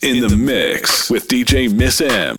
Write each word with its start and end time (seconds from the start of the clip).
In 0.00 0.20
the 0.20 0.36
mix 0.36 1.10
with 1.10 1.26
DJ 1.26 1.74
Miss 1.74 2.00
M. 2.00 2.36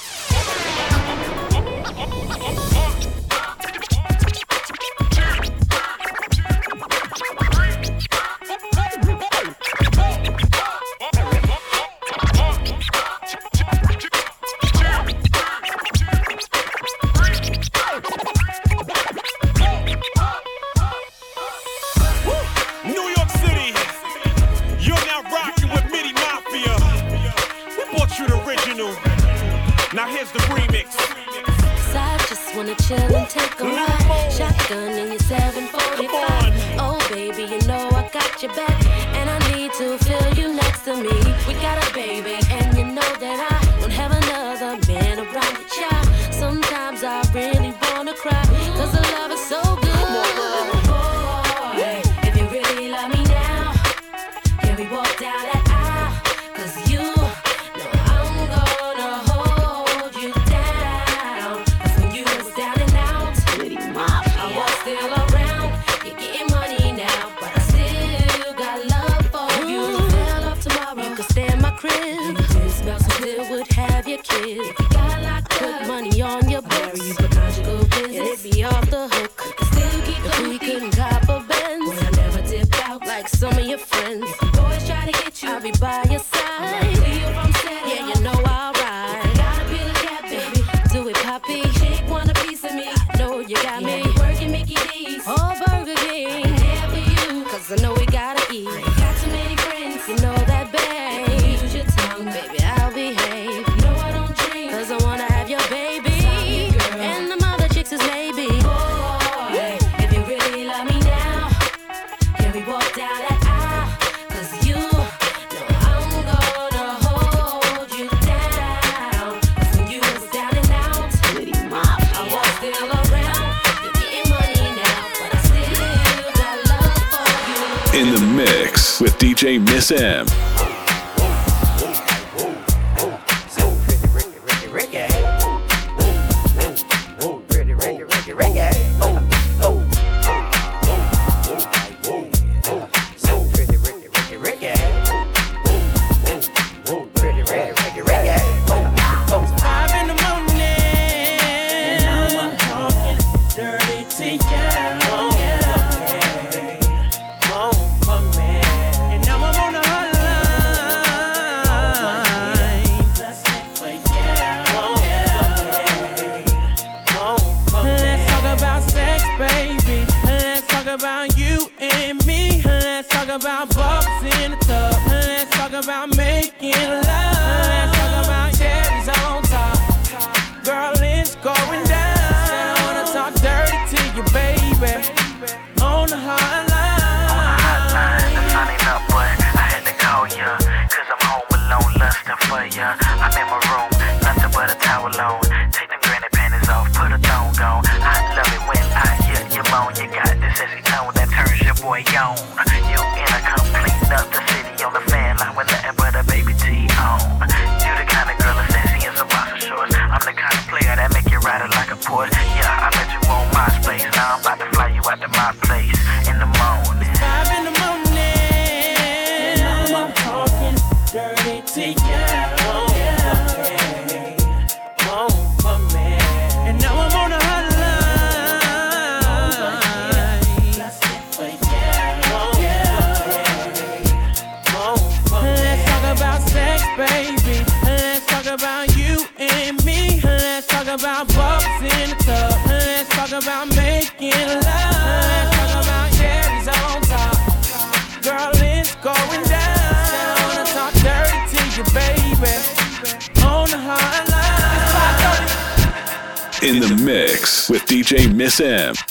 DJ 258.60 259.09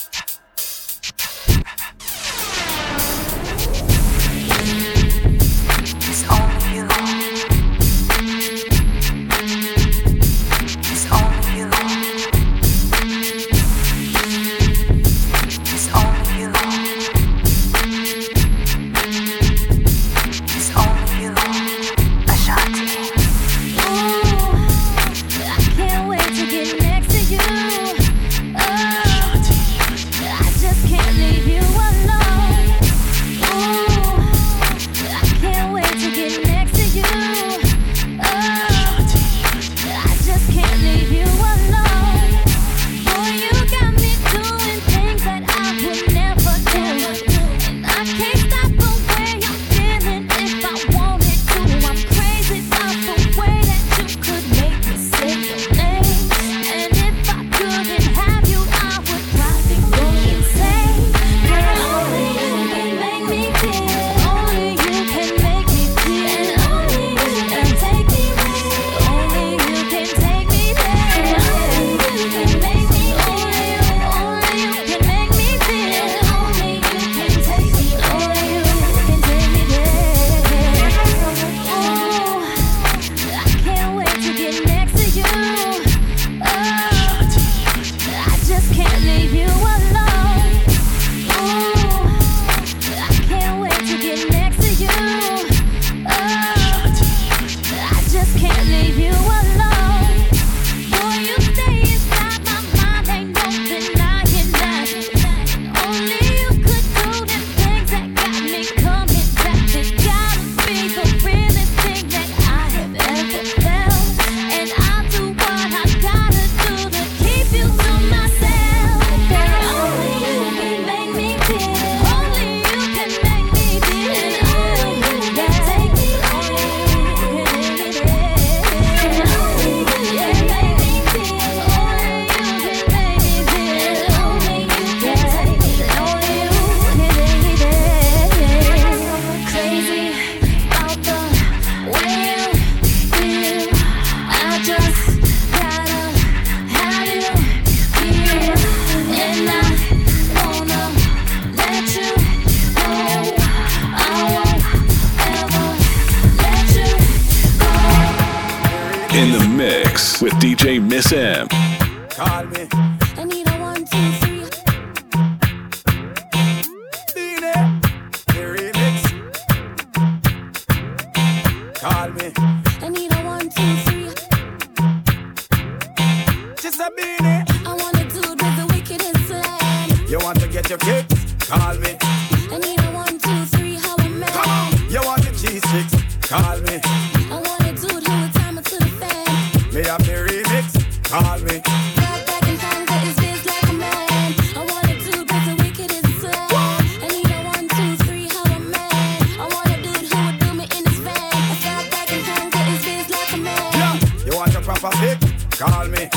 half 204.80 205.02
a? 205.02 205.56
Call 205.56 205.86
me. 205.88 206.08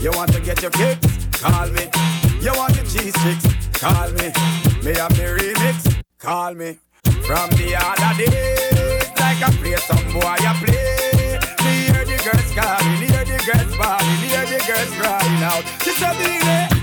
You 0.00 0.10
want 0.12 0.32
to 0.32 0.40
get 0.40 0.60
your 0.62 0.70
kicks? 0.70 1.26
Call 1.40 1.68
me. 1.70 1.88
You 2.40 2.52
want 2.54 2.74
the 2.74 2.82
cheese 2.82 3.14
sticks? 3.20 3.78
Call 3.78 4.10
me. 4.12 4.32
Me 4.84 4.98
I 4.98 5.08
me 5.10 5.24
remix? 5.38 6.02
Call 6.18 6.54
me. 6.54 6.78
From 7.26 7.50
the 7.50 7.76
other 7.76 8.24
day, 8.24 8.98
like 9.18 9.42
I 9.42 9.50
play 9.60 9.76
some 9.76 10.12
boy, 10.12 10.20
I 10.24 10.54
play. 10.64 11.38
Me 11.64 11.72
hear 11.86 12.04
the 12.04 12.16
girls 12.24 12.50
calling, 12.54 12.96
hear 12.96 13.24
the 13.24 13.38
girls 13.46 13.74
me 13.78 14.28
hear 14.28 14.46
the 14.46 14.64
girls 14.66 14.90
crying 14.96 15.42
out. 15.42 15.64
It's 15.86 16.02
a 16.02 16.14
beat. 16.18 16.77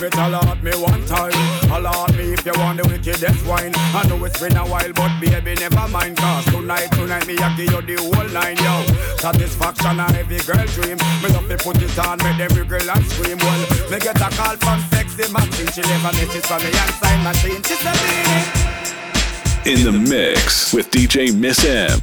If 0.00 0.14
it 0.14 0.16
allot 0.16 0.62
me 0.62 0.70
one 0.80 1.04
time, 1.04 1.30
allot 1.70 2.16
me 2.16 2.32
if 2.32 2.46
you 2.46 2.52
want 2.56 2.80
the 2.80 2.88
wickedest 2.88 3.44
wine. 3.44 3.72
I 3.92 4.08
know 4.08 4.24
it's 4.24 4.40
been 4.40 4.56
a 4.56 4.64
while, 4.64 4.90
but 4.94 5.20
baby, 5.20 5.54
never 5.60 5.88
mind. 5.88 6.16
Cause 6.16 6.46
tonight, 6.46 6.88
tonight, 6.92 7.26
me 7.26 7.36
I 7.36 7.54
give 7.54 7.70
you 7.70 7.82
the 7.82 8.00
whole 8.00 8.28
nine, 8.32 8.56
yo. 8.64 8.80
Satisfaction 9.20 10.00
a 10.00 10.08
every 10.16 10.38
girl 10.48 10.64
dream. 10.72 10.96
Me 11.20 11.28
love 11.36 11.44
to 11.52 11.56
put 11.60 11.76
it 11.82 11.98
on, 11.98 12.16
make 12.24 12.40
every 12.40 12.64
girl 12.64 12.80
and 12.80 13.04
scream. 13.12 13.36
Well, 13.44 13.60
me 13.92 14.00
get 14.00 14.16
a 14.16 14.30
call 14.32 14.56
from 14.56 14.80
sexy 14.88 15.30
machine. 15.30 15.68
She 15.68 15.82
never 15.84 16.16
misses 16.16 16.46
from 16.48 16.64
me 16.64 16.72
and 16.72 16.94
sign 16.96 17.20
machine. 17.20 17.60
She's 17.60 17.84
a 17.84 17.92
In 19.68 19.84
the 19.84 19.92
mix 19.92 20.72
with 20.72 20.90
DJ 20.90 21.36
Miss 21.36 21.62
M. 21.62 22.00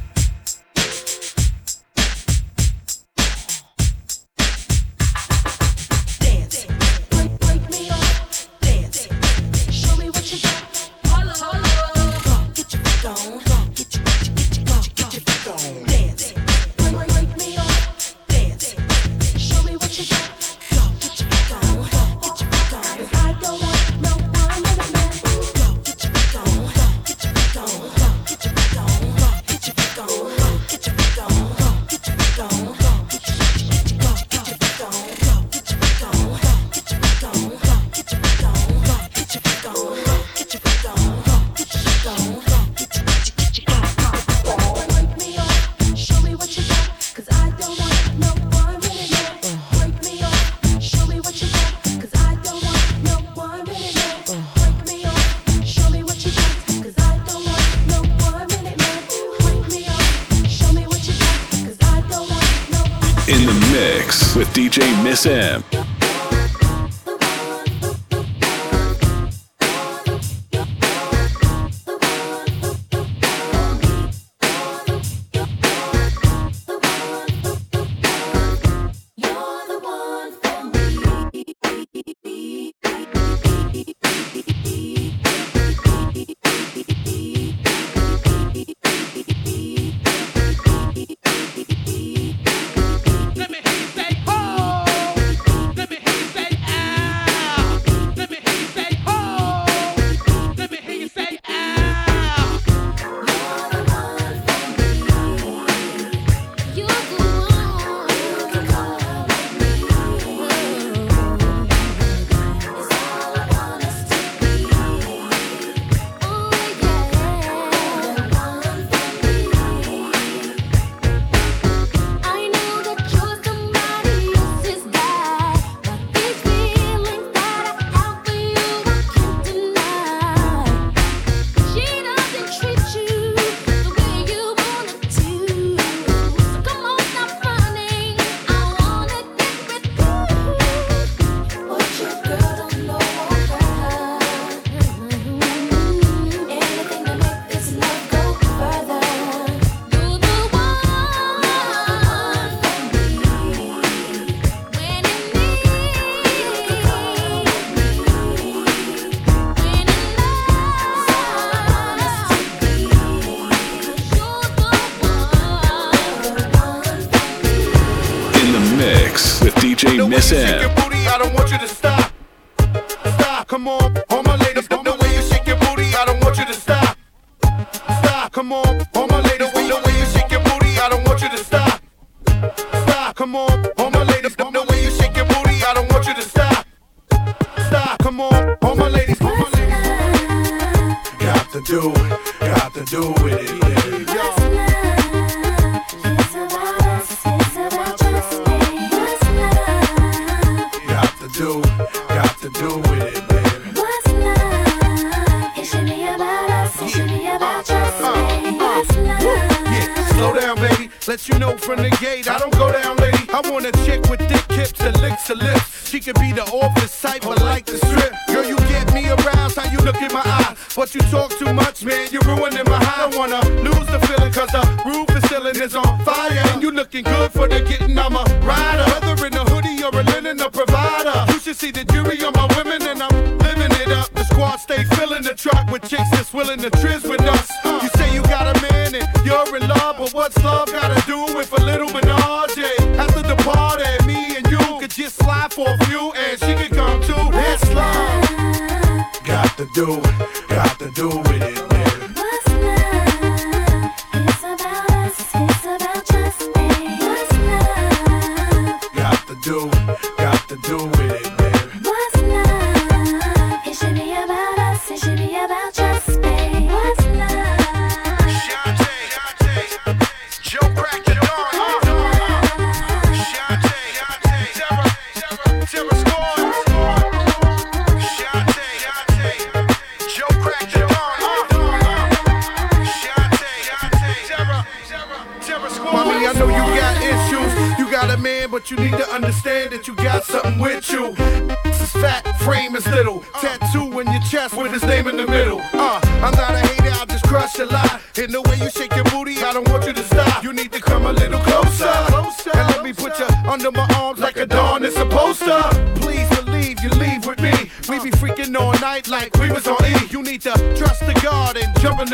come 178.38 178.52
on, 178.52 179.17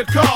car 0.07 0.34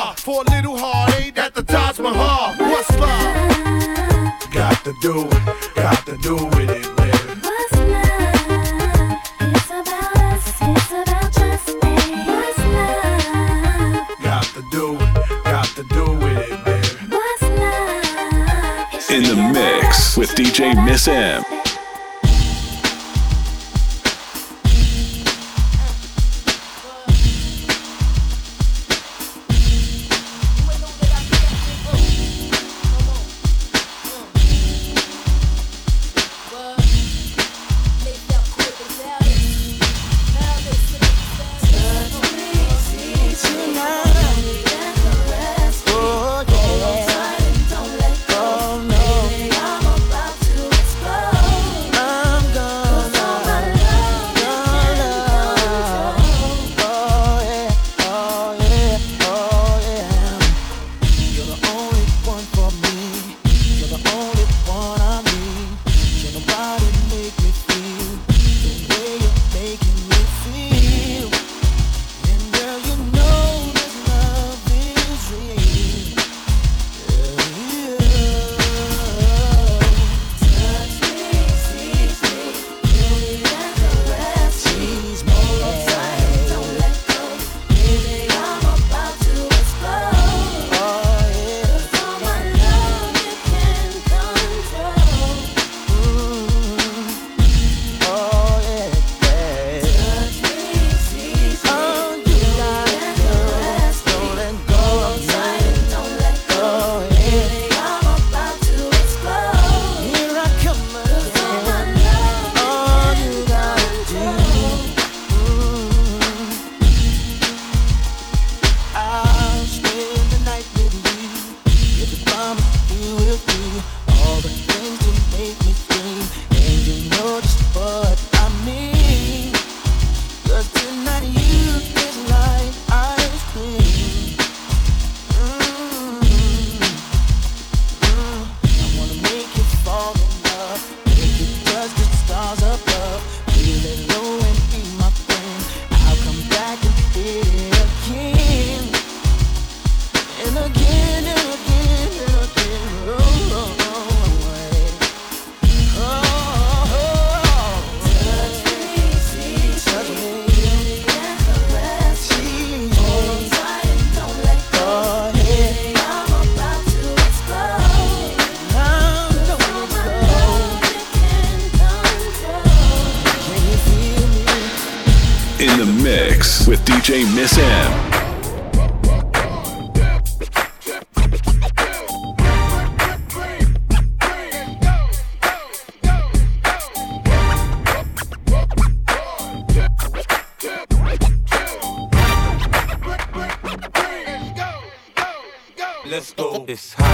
It's 196.68 196.92
hot. 196.92 197.07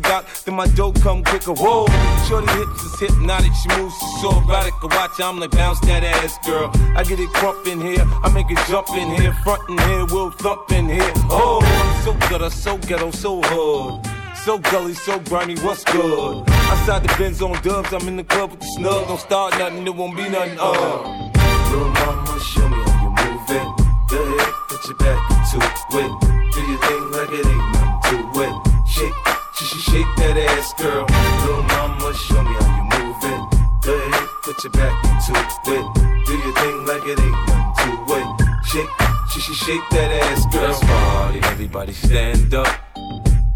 Then 0.00 0.54
my 0.54 0.66
dope 0.68 1.00
come 1.00 1.22
quicker. 1.24 1.52
Whoa, 1.52 1.86
shorty 2.28 2.50
hips 2.52 2.82
is 2.82 3.00
hypnotic, 3.00 3.52
she 3.54 3.68
moves, 3.76 3.94
so 4.20 4.30
erotic. 4.42 4.74
I 4.82 4.86
watch, 4.86 5.20
I'm 5.20 5.38
like 5.38 5.50
bounce 5.50 5.80
that 5.80 6.04
ass, 6.04 6.38
girl. 6.46 6.70
I 6.96 7.02
get 7.02 7.20
it 7.20 7.28
crump 7.30 7.66
in 7.66 7.80
here, 7.80 8.04
I 8.22 8.30
make 8.32 8.50
it 8.50 8.58
jump 8.68 8.88
in 8.90 9.10
here, 9.20 9.32
front 9.44 9.68
in 9.68 9.78
here, 9.78 10.04
we'll 10.06 10.30
thump 10.30 10.70
in 10.72 10.88
here. 10.88 11.12
Oh, 11.30 11.60
so 12.04 12.12
good, 12.28 12.42
I'm 12.42 12.50
so 12.50 12.78
ghetto, 12.78 13.10
so 13.10 13.40
hood. 13.42 14.06
So 14.44 14.58
gully, 14.58 14.94
so 14.94 15.18
grimy, 15.18 15.56
what's 15.56 15.82
good? 15.84 16.44
Outside 16.48 17.02
the 17.02 17.14
Benz 17.18 17.42
on 17.42 17.60
dubs, 17.62 17.92
I'm 17.92 18.06
in 18.06 18.16
the 18.16 18.24
club 18.24 18.52
with 18.52 18.60
the 18.60 18.66
snug. 18.66 19.08
Don't 19.08 19.18
start 19.18 19.58
nothing, 19.58 19.86
it 19.86 19.94
won't 19.94 20.16
be 20.16 20.28
nothing. 20.28 20.56
Uh. 20.60 21.32
Little 21.70 21.90
mama, 21.90 22.40
show 22.40 22.68
me 22.68 22.76
how 22.76 23.02
you 23.02 23.10
move 23.10 23.50
it. 23.50 23.86
Go 24.08 24.22
ahead, 24.22 24.54
put 24.68 24.86
your 24.86 24.96
back 24.98 25.30
into 25.32 25.56
it. 25.66 26.36
Do 26.52 26.60
your 26.62 26.78
thing 26.78 27.10
like 27.10 27.32
it 27.32 27.46
ain't 27.46 27.72
nothing 27.72 28.32
to 28.32 28.42
it. 28.42 28.76
Shake, 28.86 29.12
sh 29.12 29.30
sh 29.30 29.35
shake 29.64 30.06
that 30.16 30.36
ass, 30.36 30.74
girl. 30.74 31.06
Little 31.06 31.62
mama, 31.62 32.14
show 32.14 32.42
me 32.42 32.52
how 32.58 32.76
you 32.76 32.84
move 32.92 33.24
it. 33.24 33.42
Go 33.86 33.94
ahead, 33.94 34.28
put 34.42 34.62
your 34.64 34.72
back 34.72 35.04
into 35.04 35.32
it. 35.72 36.26
Do 36.26 36.32
your 36.36 36.54
thing 36.54 36.86
like 36.86 37.04
it 37.06 37.18
ain't 37.20 37.40
nothing 37.48 38.06
to 38.06 38.14
it. 38.18 38.28
Shake, 38.66 38.90
sh 39.30 39.40
sh 39.40 39.64
shake 39.64 39.88
that 39.90 40.10
ass, 40.24 40.46
girl. 40.52 40.62
Let's 40.62 40.80
party, 40.80 41.38
everybody 41.44 41.92
stand 41.92 42.54
up. 42.54 42.68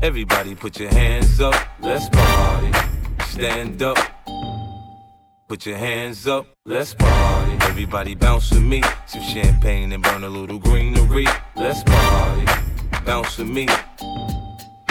Everybody 0.03 0.55
put 0.55 0.81
your 0.81 0.89
hands 0.89 1.41
up. 1.41 1.55
Let's 1.81 2.09
party. 2.09 2.73
Stand 3.27 3.83
up. 3.83 3.99
Put 5.47 5.67
your 5.67 5.77
hands 5.77 6.27
up. 6.27 6.47
Let's 6.65 6.95
party. 6.95 7.53
Everybody 7.67 8.15
bounce 8.15 8.51
with 8.51 8.63
me. 8.63 8.83
Some 9.07 9.23
champagne 9.23 9.93
and 9.93 10.03
burn 10.03 10.25
a 10.25 10.29
little 10.29 10.59
greenery. 10.59 11.27
Let's 11.55 11.83
party. 11.83 12.47
Bounce 13.05 13.37
with 13.37 13.49
me. 13.49 13.69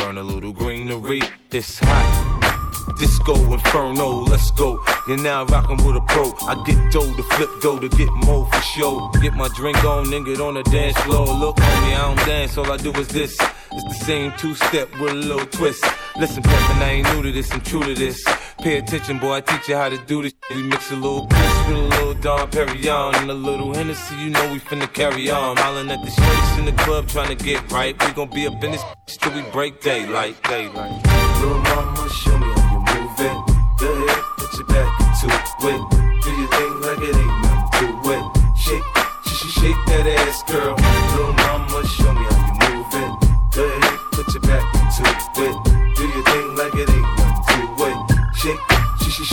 Burn 0.10 0.18
a 0.18 0.24
little 0.24 0.52
greenery. 0.52 1.22
It's 1.52 1.78
hot. 1.84 2.96
Disco 2.98 3.36
Inferno, 3.54 4.24
let's 4.24 4.50
go. 4.50 4.84
You're 5.08 5.18
now 5.18 5.46
rockin' 5.46 5.78
with 5.86 5.98
a 5.98 6.02
pro. 6.08 6.34
I 6.48 6.56
get 6.66 6.92
dough 6.92 7.16
to 7.16 7.22
flip 7.22 7.50
dough 7.62 7.78
to 7.78 7.90
get 7.90 8.10
more 8.26 8.48
for 8.48 8.62
show. 8.62 9.12
Get 9.22 9.36
my 9.36 9.50
drink 9.50 9.84
on, 9.84 10.10
then 10.10 10.24
get 10.24 10.42
on 10.42 10.56
the 10.56 10.64
dance 10.64 10.98
floor. 11.02 11.28
Look, 11.28 11.58
homie, 11.58 11.94
I 11.94 12.16
don't 12.16 12.26
dance, 12.26 12.58
all 12.58 12.72
I 12.72 12.78
do 12.78 12.92
is 12.94 13.08
this. 13.10 13.38
It's 13.72 13.84
the 13.84 14.06
same 14.06 14.34
two 14.38 14.56
step 14.56 14.90
with 15.00 15.12
a 15.12 15.16
little 15.16 15.46
twist. 15.46 15.86
Listen, 16.18 16.42
Peppin, 16.42 16.78
I 16.82 16.90
ain't 16.90 17.14
new 17.14 17.22
to 17.22 17.32
this, 17.32 17.52
I'm 17.52 17.62
true 17.62 17.84
to 17.84 17.94
this. 17.94 18.24
Pay 18.62 18.78
attention, 18.80 19.20
boy, 19.20 19.36
I 19.36 19.42
teach 19.42 19.70
you 19.70 19.76
how 19.76 19.90
to 19.90 19.98
do 20.06 20.24
this. 20.24 20.34
We 20.54 20.64
mix 20.64 20.92
a 20.92 20.96
little 20.96 21.28
Chris 21.28 21.68
with 21.68 21.78
a 21.78 21.82
little 21.82 22.14
Dom 22.16 22.50
Perignon 22.50 23.16
and 23.16 23.30
a 23.30 23.34
little 23.34 23.74
Hennessy, 23.74 24.16
you 24.16 24.32
know 24.32 24.52
we 24.52 24.60
finna 24.60 24.92
carry 24.92 25.30
on. 25.30 25.56
Smiling 25.58 25.92
at 25.92 26.04
the 26.04 26.10
shorties 26.10 26.60
in 26.60 26.66
the 26.66 26.84
club 26.84 27.08
trying 27.08 27.36
to 27.36 27.44
get 27.44 27.72
right. 27.72 27.96
We 28.06 28.12
gon' 28.14 28.30
be 28.32 28.48
up 28.48 28.64
in 28.64 28.72
this 28.72 28.84
till 29.06 29.34
we 29.34 29.44
break 29.52 29.82
daylight, 29.82 30.42
daylight. 30.44 31.06
Little 31.40 31.60
mama, 31.60 32.10
show 32.10 32.38
me 32.38 32.48
how 32.48 32.74
you 32.74 32.80
move 32.80 33.20
it. 33.20 33.38
Go 33.80 33.94
ahead, 33.94 34.24
put 34.38 34.54
your 34.58 34.68
back 34.68 35.00
into 35.00 35.28
it. 35.70 35.82
Do 36.24 36.30
your 36.32 36.50
thing 36.50 36.82
like 36.82 37.02
it 37.08 37.16
ain't 37.16 37.42
nothing 37.44 38.02
to 38.04 38.12
it. 38.14 38.58
Shake, 38.58 38.84
sh 39.26 39.30
sh 39.30 39.62
shake 39.62 39.82
that 39.88 40.08
ass, 40.08 40.44
girl. 40.44 40.76
Little 41.16 41.34
mama, 41.34 41.88
show 41.88 42.14
me 42.14 42.26
how 42.26 42.49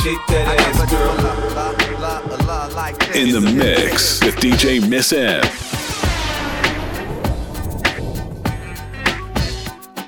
shake 0.03 0.27
that 0.27 0.47
ass, 0.61 0.91
girl. 0.91 1.17
In 3.15 3.33
the 3.33 3.41
mix 3.41 4.23
with 4.23 4.37
DJ 4.37 4.87
Miss 4.87 5.13
M. 5.13 5.43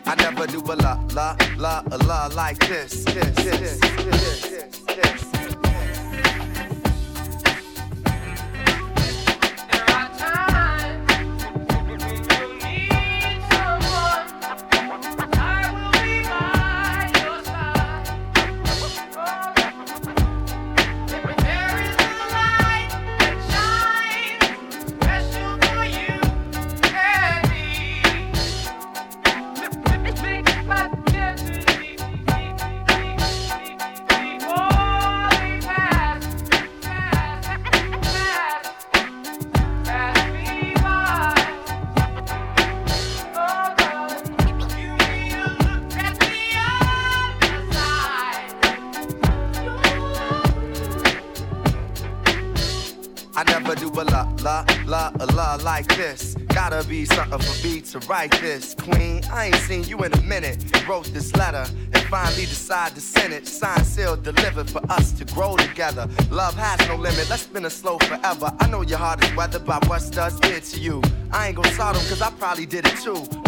I 0.04 0.14
never 0.16 0.46
do 0.46 0.60
a 0.60 0.74
la 0.74 1.00
la 1.14 1.36
la 1.56 1.82
a 1.90 1.98
la 2.04 2.26
like 2.34 2.58
this. 2.68 3.04
this, 3.04 3.14
this, 3.36 3.60
this, 3.60 3.80
this, 3.80 4.40
this. 4.42 4.57
Write 58.08 58.32
this. 58.40 58.74
Queen, 58.74 59.22
I 59.30 59.46
ain't 59.46 59.56
seen 59.56 59.84
you 59.84 59.98
in 60.04 60.12
a 60.12 60.22
minute. 60.22 60.58
Wrote 60.88 61.06
this 61.12 61.34
letter 61.36 61.66
and 61.92 62.02
finally 62.04 62.46
decide 62.46 62.94
to 62.94 63.00
send 63.00 63.32
it. 63.32 63.46
Signed, 63.46 63.86
sealed, 63.86 64.22
delivered 64.22 64.70
for 64.70 64.80
us 64.90 65.12
to 65.12 65.24
grow 65.26 65.56
together. 65.56 66.08
Love 66.30 66.54
has 66.54 66.80
no 66.88 66.96
limit. 66.96 67.28
Let's 67.28 67.42
spin 67.42 67.66
a 67.66 67.70
slow 67.70 67.98
forever. 67.98 68.52
I 68.58 68.68
know 68.68 68.82
your 68.82 68.98
heart 68.98 69.22
is 69.24 69.34
weathered 69.36 69.66
by 69.66 69.78
what 69.86 70.00
studs 70.00 70.40
did 70.40 70.64
to 70.64 70.80
you. 70.80 71.02
I 71.30 71.48
ain't 71.48 71.56
gon' 71.56 71.70
sort 71.72 71.96
'em 71.96 72.06
cause 72.08 72.22
I 72.22 72.30
probably 72.30 72.66
did 72.66 72.86
it 72.86 72.96
too. 72.98 73.47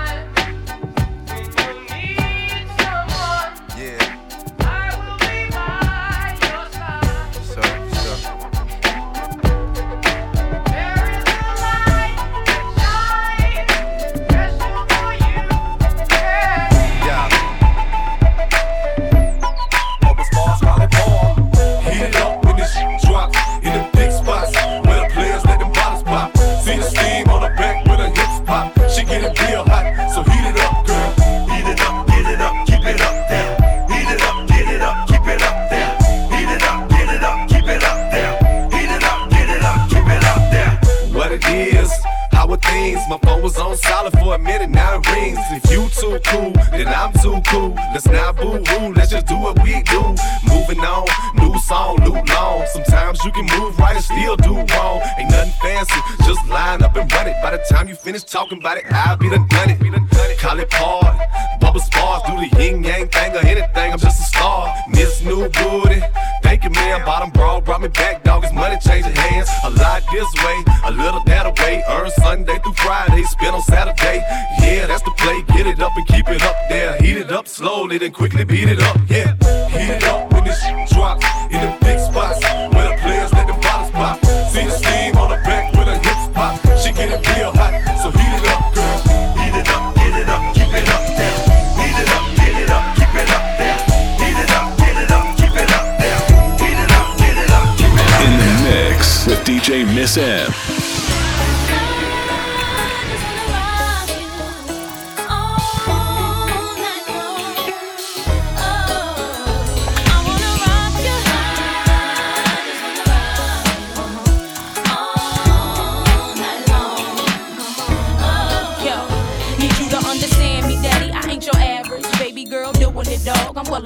On 44.21 44.40
now 44.59 44.99
it 44.99 45.07
rings. 45.11 45.39
If 45.51 45.71
you 45.71 45.87
too 45.89 46.19
cool, 46.25 46.51
then 46.71 46.87
I'm 46.87 47.13
too 47.13 47.41
cool. 47.47 47.73
Let's 47.93 48.07
not 48.07 48.35
boo 48.35 48.63
hoo, 48.63 48.93
let's 48.93 49.11
just 49.11 49.27
do 49.27 49.37
what 49.37 49.61
we 49.63 49.81
do. 49.83 50.01
Moving 50.47 50.79
on, 50.79 51.07
new 51.35 51.57
song, 51.59 51.99
new 52.03 52.13
long. 52.33 52.65
Sometimes 52.73 53.23
you 53.23 53.31
can 53.31 53.45
move 53.57 53.77
right 53.79 53.95
and 53.95 54.03
still 54.03 54.35
do 54.37 54.55
wrong. 54.55 55.01
Ain't 55.17 55.31
nothing 55.31 55.53
fancy, 55.61 55.99
just 56.25 56.45
line 56.49 56.81
up 56.81 56.95
and 56.95 57.11
run 57.13 57.27
it. 57.27 57.35
By 57.41 57.51
the 57.51 57.63
time 57.69 57.87
you 57.87 57.95
finish 57.95 58.23
talking 58.23 58.59
about 58.59 58.77
it, 58.77 58.85
I'll 58.91 59.17
be 59.17 59.29
done 59.29 59.47
done 59.47 59.69
it. 59.69 60.39
Call 60.39 60.59
it 60.59 60.69
part, 60.71 61.17
bubble 61.59 61.79
spars, 61.79 62.23
do 62.23 62.33
the 62.35 62.61
yin 62.61 62.83
yang 62.83 63.07
thing 63.07 63.35
or 63.35 63.45
anything. 63.45 63.93
I'm 63.93 63.99
just 63.99 64.19
a 64.19 64.23
star. 64.23 64.73
Miss 64.89 65.21
New 65.23 65.47
Booty, 65.49 66.01
thank 66.41 66.63
you, 66.63 66.71
man. 66.71 67.05
Bottom 67.05 67.29
brawl 67.29 67.61
brought 67.61 67.81
me 67.81 67.89
back, 67.89 68.23
dog. 68.23 68.43
It's 68.43 68.53
money 68.53 68.77
changing 68.81 69.15
hands. 69.15 69.49
A 69.63 69.69
lot 69.69 70.03
this 70.11 70.27
way, 70.43 70.63
a 70.85 70.91
little 70.91 71.23
that 71.25 71.45
away. 71.45 71.83
Earn 71.87 72.09
Sunday 72.11 72.57
through 72.59 72.73
Friday, 72.73 73.23
spend 73.23 73.55
on 73.55 73.61
Saturday. 73.61 74.25
Yeah, 74.61 74.87
that's 74.87 75.03
the 75.03 75.11
play. 75.11 75.41
Get 75.55 75.67
it 75.67 75.79
up 75.79 75.91
and 75.95 76.05
keep 76.07 76.27
it 76.29 76.41
up 76.43 76.55
there. 76.69 76.97
Heat 76.97 77.17
it 77.17 77.31
up 77.31 77.47
slowly, 77.47 77.97
then 77.97 78.11
quickly 78.11 78.43
beat 78.43 78.69
it 78.69 78.81
up. 78.81 78.97
Yeah, 79.07 79.35
heat 79.69 79.89
it 79.97 80.03
up 80.05 80.31
when 80.33 80.43
this 80.43 80.61
drops 80.91 81.25
in 81.51 81.59
the 81.61 81.77
big 81.81 81.99
spots 81.99 82.41
where 82.73 82.89
the 82.89 82.97
players 83.01 83.31
let 83.33 83.47
the 83.47 83.53
bottles 83.53 83.91
pop. 83.91 84.17
See 84.51 84.65
the 84.65 84.71
steam 84.71 85.17
on 85.17 85.29
the 85.29 85.37
back 85.43 85.73
when 85.73 85.85
the 85.85 85.97
hips 85.97 86.27
pop. 86.33 86.55
She 86.77 86.91
get 86.91 87.11
it 87.11 87.21
real 87.35 87.51
hot, 87.51 87.73
so 88.01 88.11
heat 88.11 88.33
it 88.37 88.47
up, 88.49 88.73
girl. 88.73 88.97
Heat 89.37 89.55
it 89.59 89.69
up, 89.69 89.95
get 89.95 90.13
it 90.21 90.29
up, 90.29 90.43
keep 90.55 90.73
it 90.73 90.89
up 90.89 91.03
there. 91.19 91.37
Heat 91.79 91.97
it 92.01 92.09
up, 92.09 92.25
get 92.37 92.55
it 92.61 92.69
up, 92.69 92.85
keep 92.97 93.15
it 93.21 93.29
up 93.35 93.45
there. 93.59 93.77
Heat 94.21 94.39
it 94.41 94.51
up, 94.51 94.67
get 94.77 94.97
it 94.97 95.11
up, 95.11 95.25
keep 95.37 95.55
it 95.55 95.71
up 95.71 95.85
there. 96.01 96.19
Heat 96.61 96.79
it 96.81 96.91
up, 96.91 97.07
get 97.21 97.37
it 97.37 97.51
up, 97.51 97.67
keep 97.77 97.93
it 97.93 98.09
up 98.09 98.21
In 98.25 98.33
the 98.41 98.49
mix 98.65 99.27
with 99.27 99.41
DJ 99.45 99.85
Miss 99.93 100.17
M. 100.17 100.80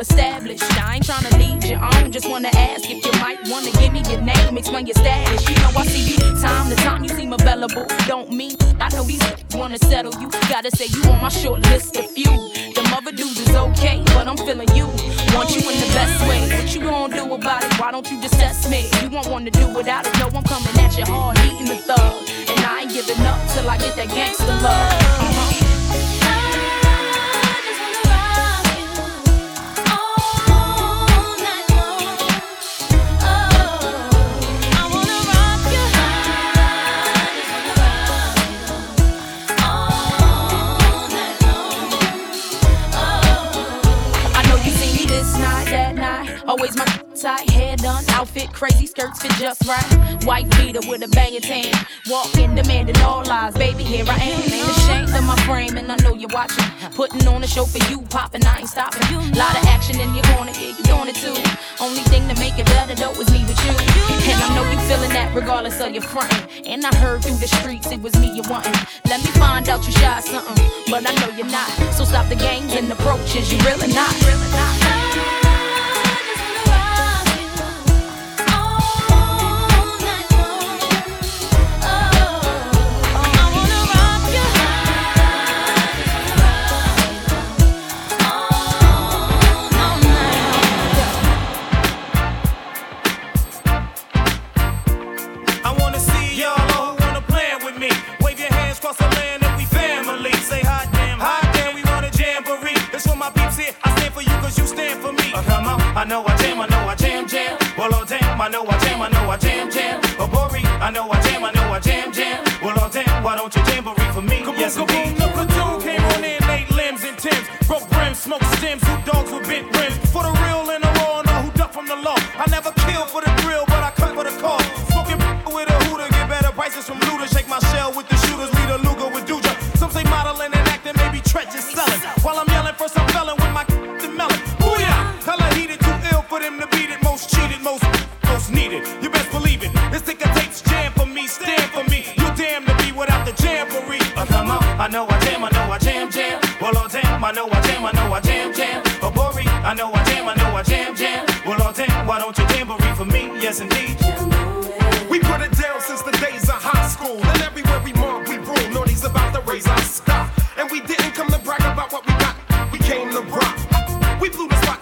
established. 0.09 0.63
I 0.81 0.95
ain't 0.95 1.05
tryna 1.05 1.31
lead 1.37 1.63
you 1.63 1.77
on. 1.77 2.11
Just 2.11 2.29
wanna 2.29 2.49
ask 2.53 2.89
if 2.89 3.03
you 3.05 3.13
might 3.19 3.39
wanna 3.49 3.71
give 3.79 3.91
me 3.93 4.01
your 4.11 4.21
name, 4.21 4.57
explain 4.57 4.85
your 4.85 4.95
status. 4.95 5.41
You 5.49 5.55
know 5.61 5.71
I 5.75 5.85
see 5.85 6.03
you 6.11 6.17
time 6.41 6.69
to 6.69 6.75
time. 6.87 7.03
You 7.03 7.09
seem 7.09 7.33
available. 7.33 7.85
Don't 8.07 8.31
mean 8.31 8.55
I 8.79 8.89
know 8.95 9.03
these 9.03 9.23
wanna 9.55 9.79
settle 9.79 10.13
you. 10.21 10.29
Gotta 10.53 10.71
say 10.71 10.87
you 10.95 11.01
on 11.11 11.21
my 11.21 11.29
short 11.29 11.61
list 11.71 11.95
of 11.97 12.09
few. 12.11 12.31
Them 12.75 12.87
other 12.97 13.11
dudes 13.11 13.39
is 13.39 13.55
okay, 13.55 14.01
but 14.15 14.27
I'm 14.27 14.37
feeling 14.37 14.71
you. 14.75 14.87
Want 15.35 15.49
you 15.55 15.61
in 15.71 15.77
the 15.83 15.89
best 15.97 16.17
way. 16.29 16.41
What 16.55 16.75
you 16.75 16.81
gonna 16.81 17.15
do 17.15 17.33
about 17.33 17.63
it? 17.63 17.79
Why 17.79 17.91
don't 17.91 18.09
you 18.11 18.21
just 18.21 18.35
test 18.35 18.69
me? 18.69 18.89
You 19.01 19.09
won't 19.09 19.27
wanna 19.27 19.51
do 19.51 19.67
without 19.73 20.05
it. 20.05 20.13
No, 20.19 20.27
I'm 20.27 20.43
coming 20.43 20.75
at 20.85 20.97
you 20.97 21.05
hard, 21.05 21.37
eating 21.39 21.67
the 21.67 21.77
thug. 21.87 22.13
And 22.49 22.59
I 22.65 22.81
ain't 22.81 22.93
giving 22.93 23.21
up 23.25 23.39
till 23.53 23.69
I 23.69 23.77
get 23.77 23.95
that 23.95 24.09
gangster 24.09 24.55
love. 24.65 25.34
Outfit 47.85 48.51
crazy, 48.51 48.87
skirts 48.87 49.21
fit 49.21 49.31
just 49.33 49.65
right. 49.67 50.23
White 50.25 50.49
beater 50.57 50.79
with 50.87 51.03
a 51.03 51.07
banging 51.09 51.41
tan. 51.41 51.73
Walking, 52.09 52.55
demanding 52.55 52.97
all 53.01 53.23
lies. 53.25 53.53
Baby, 53.53 53.83
here 53.83 54.05
I 54.07 54.15
am. 54.15 54.41
Ain't 54.41 54.77
ashamed 54.77 55.15
of 55.15 55.23
my 55.23 55.35
frame, 55.45 55.77
and 55.77 55.91
I 55.91 55.95
know 55.97 56.15
you're 56.15 56.29
watching. 56.33 56.65
Putting 56.95 57.27
on 57.27 57.43
a 57.43 57.47
show 57.47 57.65
for 57.65 57.77
you, 57.91 58.01
popping, 58.09 58.45
I 58.45 58.59
ain't 58.59 58.69
stopping. 58.69 59.01
Lot 59.33 59.55
of 59.57 59.65
action 59.67 59.99
in 59.99 60.13
your 60.13 60.23
corner, 60.35 60.51
yeah, 60.51 60.75
you 60.77 60.83
doing 60.83 61.09
it 61.09 61.15
too. 61.15 61.35
Only 61.79 62.01
thing 62.09 62.27
to 62.29 62.35
make 62.39 62.57
it 62.57 62.65
better 62.65 62.95
though 62.95 63.11
is 63.11 63.29
me 63.31 63.43
with 63.45 63.59
you. 63.65 63.75
And 64.31 64.41
I 64.41 64.55
know 64.55 64.63
you 64.71 64.79
feeling 64.87 65.11
that 65.11 65.35
regardless 65.35 65.79
of 65.81 65.91
your 65.91 66.01
frontin'. 66.01 66.65
And 66.65 66.85
I 66.85 66.95
heard 66.95 67.23
through 67.23 67.37
the 67.37 67.47
streets 67.47 67.91
it 67.91 68.01
was 68.01 68.15
me 68.19 68.31
you 68.31 68.43
wantin'. 68.43 68.73
Let 69.05 69.21
me 69.21 69.29
find 69.37 69.67
out 69.69 69.85
you 69.85 69.91
shy 69.91 70.19
something, 70.21 70.55
but 70.89 71.07
I 71.07 71.13
know 71.21 71.35
you're 71.35 71.51
not. 71.51 71.69
So 71.93 72.05
stop 72.05 72.27
the 72.29 72.35
games 72.35 72.73
and 72.73 72.91
approaches, 72.91 73.51
you 73.51 73.59
really 73.59 73.93
not. 73.93 74.13
Really 74.25 74.51
not. 74.51 75.44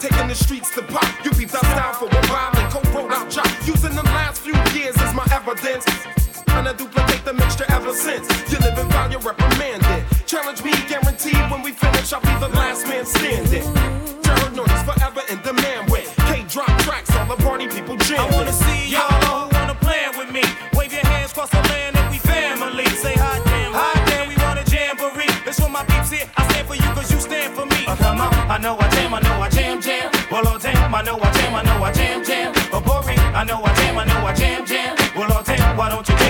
Taking 0.04 0.28
the 0.28 0.36
streets 0.36 0.70
to 0.76 0.82
pop. 0.82 1.08
You 1.24 1.32
our 1.32 1.64
style 1.64 1.94
for 1.94 2.08
a 2.08 2.22
while 2.28 2.52
and 2.60 2.68
co-wrote 2.74 3.30
job. 3.30 3.48
Using 3.66 3.96
the 3.96 4.04
last 4.04 4.42
few 4.42 4.56
years 4.78 4.96
as 4.98 5.14
my 5.16 5.26
evidence. 5.32 5.86
Trying 6.46 6.66
to 6.66 6.74
duplicate 6.74 7.24
the 7.24 7.34
mixture 7.34 7.66
ever 7.70 7.94
since. 7.94 8.28
You 8.52 8.60
live 8.60 8.78
and 8.78 8.92
found, 8.92 9.14
you're 9.14 9.22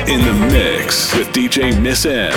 In 0.05 0.19
the 0.19 0.33
mix 0.51 1.15
with 1.17 1.29
DJ 1.29 1.79
Miss 1.81 2.05
M. 2.05 2.33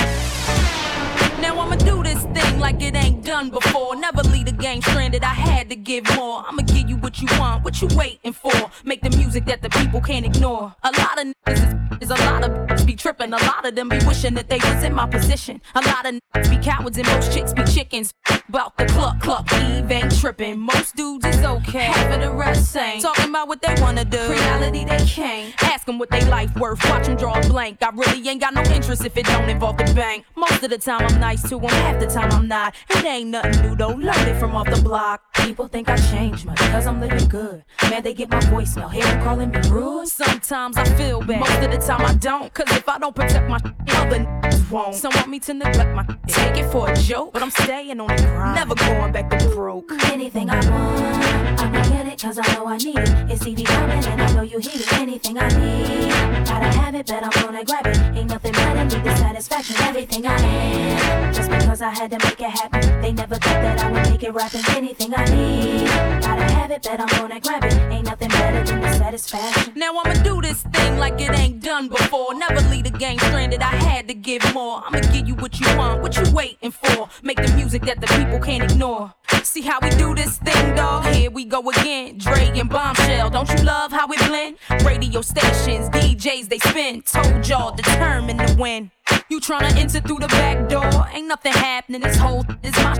Now 1.40 1.58
I'ma 1.58 1.74
do 1.74 2.00
this 2.02 2.22
thing 2.26 2.60
like 2.60 2.80
it 2.80 2.94
ain't 2.94 3.24
done. 3.24 3.50
before. 3.50 3.96
Never 3.96 4.22
leave 4.22 4.46
the 4.46 4.52
game 4.52 4.80
stranded, 4.82 5.24
I 5.24 5.34
had 5.34 5.68
to 5.70 5.76
give 5.76 6.04
more. 6.14 6.44
I'ma 6.46 6.62
give 6.62 6.88
you 6.88 6.96
what 6.96 7.20
you 7.20 7.26
want, 7.40 7.64
what 7.64 7.82
you 7.82 7.88
waiting 7.96 8.32
for. 8.32 8.70
Make 8.84 9.02
the 9.02 9.10
music 9.10 9.46
that 9.46 9.62
the 9.62 9.68
people 9.70 10.00
can't 10.00 10.24
ignore. 10.24 10.74
A 10.84 10.92
lot 10.92 11.18
of 11.20 11.26
niggas 11.26 12.02
is, 12.02 12.10
a 12.10 12.14
lot 12.14 12.44
of 12.44 12.65
tripping. 12.96 13.32
A 13.32 13.38
lot 13.38 13.66
of 13.66 13.74
them 13.74 13.88
be 13.88 13.98
wishing 14.06 14.34
that 14.34 14.48
they 14.48 14.58
was 14.58 14.82
in 14.82 14.94
my 14.94 15.06
position. 15.06 15.60
A 15.74 15.80
lot 15.80 16.06
of 16.06 16.14
niggas 16.14 16.50
be 16.50 16.58
cowards 16.58 16.98
and 16.98 17.06
most 17.08 17.32
chicks 17.32 17.52
be 17.52 17.64
chickens. 17.64 18.12
About 18.48 18.76
the 18.76 18.86
cluck 18.86 19.20
cluck, 19.20 19.52
Eve 19.52 19.90
ain't 19.90 20.18
tripping. 20.20 20.58
Most 20.58 20.94
dudes 20.94 21.26
is 21.26 21.44
okay, 21.44 21.88
of 22.14 22.20
the 22.20 22.30
rest 22.32 22.76
ain't. 22.76 23.02
Talking 23.02 23.30
about 23.30 23.48
what 23.48 23.60
they 23.60 23.74
wanna 23.80 24.04
do, 24.04 24.18
reality 24.18 24.84
they 24.84 25.04
can't. 25.04 25.54
Ask 25.62 25.86
them 25.86 25.98
what 25.98 26.10
they 26.10 26.24
life 26.26 26.54
worth, 26.56 26.82
watch 26.88 27.06
them 27.06 27.16
draw 27.16 27.38
a 27.38 27.40
blank. 27.48 27.82
I 27.82 27.90
really 27.90 28.26
ain't 28.28 28.40
got 28.40 28.54
no 28.54 28.62
interest 28.72 29.04
if 29.04 29.16
it 29.16 29.26
don't 29.26 29.48
involve 29.48 29.78
the 29.78 29.92
bank. 29.94 30.24
Most 30.36 30.62
of 30.62 30.70
the 30.70 30.78
time 30.78 31.02
I'm 31.02 31.20
nice 31.20 31.42
to 31.42 31.58
them, 31.58 31.68
half 31.68 32.00
the 32.00 32.06
time 32.06 32.30
I'm 32.32 32.48
not. 32.48 32.74
It 32.90 33.04
ain't 33.04 33.30
nothing 33.30 33.62
new 33.62 33.76
though, 33.76 33.88
learned 33.88 34.28
it 34.28 34.38
from 34.38 34.54
off 34.54 34.70
the 34.70 34.80
block. 34.80 35.22
People 35.34 35.68
think 35.68 35.88
I 35.88 35.96
changed 35.96 36.46
much, 36.46 36.58
cause 36.58 36.86
I'm 36.86 37.00
living 37.00 37.28
good. 37.28 37.64
Man, 37.90 38.02
they 38.02 38.14
get 38.14 38.30
my 38.30 38.40
voicemail, 38.40 38.92
hear 38.92 39.04
them 39.04 39.22
calling 39.22 39.50
me 39.50 39.60
rude. 39.68 40.08
Sometimes 40.08 40.76
I 40.76 40.84
feel 40.96 41.20
bad, 41.20 41.40
most 41.40 41.62
of 41.62 41.70
the 41.70 41.78
time 41.78 42.02
I 42.02 42.14
don't. 42.14 42.52
Cause 42.54 42.70
if 42.70 42.85
I 42.88 42.98
don't 42.98 43.14
protect 43.14 43.48
my 43.48 43.58
other 43.90 44.35
won't. 44.70 44.94
Some 44.94 45.12
want 45.14 45.28
me 45.28 45.38
to 45.40 45.54
neglect 45.54 45.94
my 45.94 46.04
take 46.28 46.58
it 46.58 46.70
for 46.70 46.90
a 46.90 46.96
joke, 46.96 47.32
but 47.32 47.42
I'm 47.42 47.50
staying 47.50 48.00
on 48.00 48.08
the 48.08 48.22
grind. 48.22 48.54
Never 48.54 48.74
going 48.74 49.12
back 49.12 49.30
to 49.30 49.48
broke. 49.50 49.92
Anything 50.12 50.50
I 50.50 50.56
want, 50.70 51.60
I'ma 51.60 51.82
get 51.88 52.06
it 52.06 52.20
cause 52.20 52.38
I 52.38 52.54
know 52.54 52.66
I 52.66 52.76
need 52.78 52.98
it. 52.98 53.08
It's 53.30 53.42
TV 53.42 53.64
coming 53.64 54.04
and 54.04 54.22
I 54.22 54.32
know 54.34 54.42
you 54.42 54.58
hear 54.58 54.80
it. 54.80 54.92
Anything 54.94 55.38
I 55.38 55.48
need, 55.48 56.10
gotta 56.46 56.66
have 56.78 56.94
it, 56.94 57.06
but 57.06 57.22
I'm 57.22 57.42
gonna 57.42 57.64
grab 57.64 57.86
it. 57.86 57.96
Ain't 58.16 58.30
nothing 58.30 58.52
better 58.52 58.88
than 58.88 59.04
the 59.04 59.16
satisfaction. 59.16 59.76
Everything 59.80 60.26
I 60.26 60.36
am, 60.40 61.34
just 61.34 61.50
because 61.50 61.82
I 61.82 61.90
had 61.90 62.10
to 62.10 62.18
make 62.18 62.40
it 62.40 62.50
happen. 62.50 63.00
They 63.00 63.12
never 63.12 63.36
thought 63.36 63.62
that 63.62 63.80
I 63.80 63.90
would 63.90 64.10
make 64.10 64.22
it 64.22 64.32
rapping. 64.32 64.62
Anything 64.70 65.14
I 65.14 65.24
need, 65.24 65.86
gotta 66.22 66.52
have 66.54 66.70
it, 66.70 66.82
but 66.82 67.00
I'm 67.00 67.08
gonna 67.08 67.40
grab 67.40 67.64
it. 67.64 67.74
Ain't 67.92 68.06
nothing 68.06 68.28
better 68.28 68.64
than 68.64 68.80
the 68.80 68.92
satisfaction. 68.92 69.72
Now 69.76 69.92
I'ma 69.98 70.22
do 70.22 70.40
this 70.40 70.62
thing 70.62 70.98
like 70.98 71.20
it 71.20 71.30
ain't 71.38 71.62
done 71.62 71.88
before. 71.88 72.34
Never 72.34 72.60
leave 72.68 72.84
the 72.84 72.90
game 72.90 73.18
stranded, 73.18 73.62
I 73.62 73.74
had 73.76 74.08
to 74.08 74.14
give 74.14 74.42
more. 74.56 74.82
I'ma 74.86 75.00
give 75.12 75.28
you 75.28 75.34
what 75.34 75.60
you 75.60 75.66
want, 75.76 76.00
what 76.02 76.16
you 76.16 76.24
waiting 76.32 76.70
for. 76.70 77.10
Make 77.22 77.36
the 77.36 77.52
music 77.54 77.82
that 77.82 78.00
the 78.00 78.06
people 78.06 78.40
can't 78.40 78.64
ignore. 78.64 79.12
See 79.42 79.60
how 79.60 79.78
we 79.82 79.90
do 79.90 80.14
this 80.14 80.38
thing, 80.38 80.74
dog? 80.74 81.04
Here 81.14 81.30
we 81.30 81.44
go 81.44 81.60
again. 81.68 82.16
Dre 82.16 82.50
and 82.58 82.68
Bombshell, 82.68 83.28
don't 83.30 83.48
you 83.50 83.64
love 83.64 83.92
how 83.92 84.06
we 84.06 84.16
blend? 84.16 84.56
Radio 84.82 85.20
stations, 85.20 85.90
DJs, 85.90 86.48
they 86.48 86.58
spin. 86.58 87.02
Told 87.02 87.46
y'all 87.46 87.76
determined 87.76 88.40
to 88.46 88.56
win. 88.58 88.90
You 89.28 89.40
tryna 89.40 89.76
enter 89.76 90.00
through 90.00 90.20
the 90.20 90.28
back 90.28 90.68
door? 90.68 91.08
Ain't 91.12 91.26
nothing 91.26 91.52
happening. 91.52 92.00
This 92.00 92.16
whole 92.16 92.44
is 92.62 92.76
my 92.76 92.94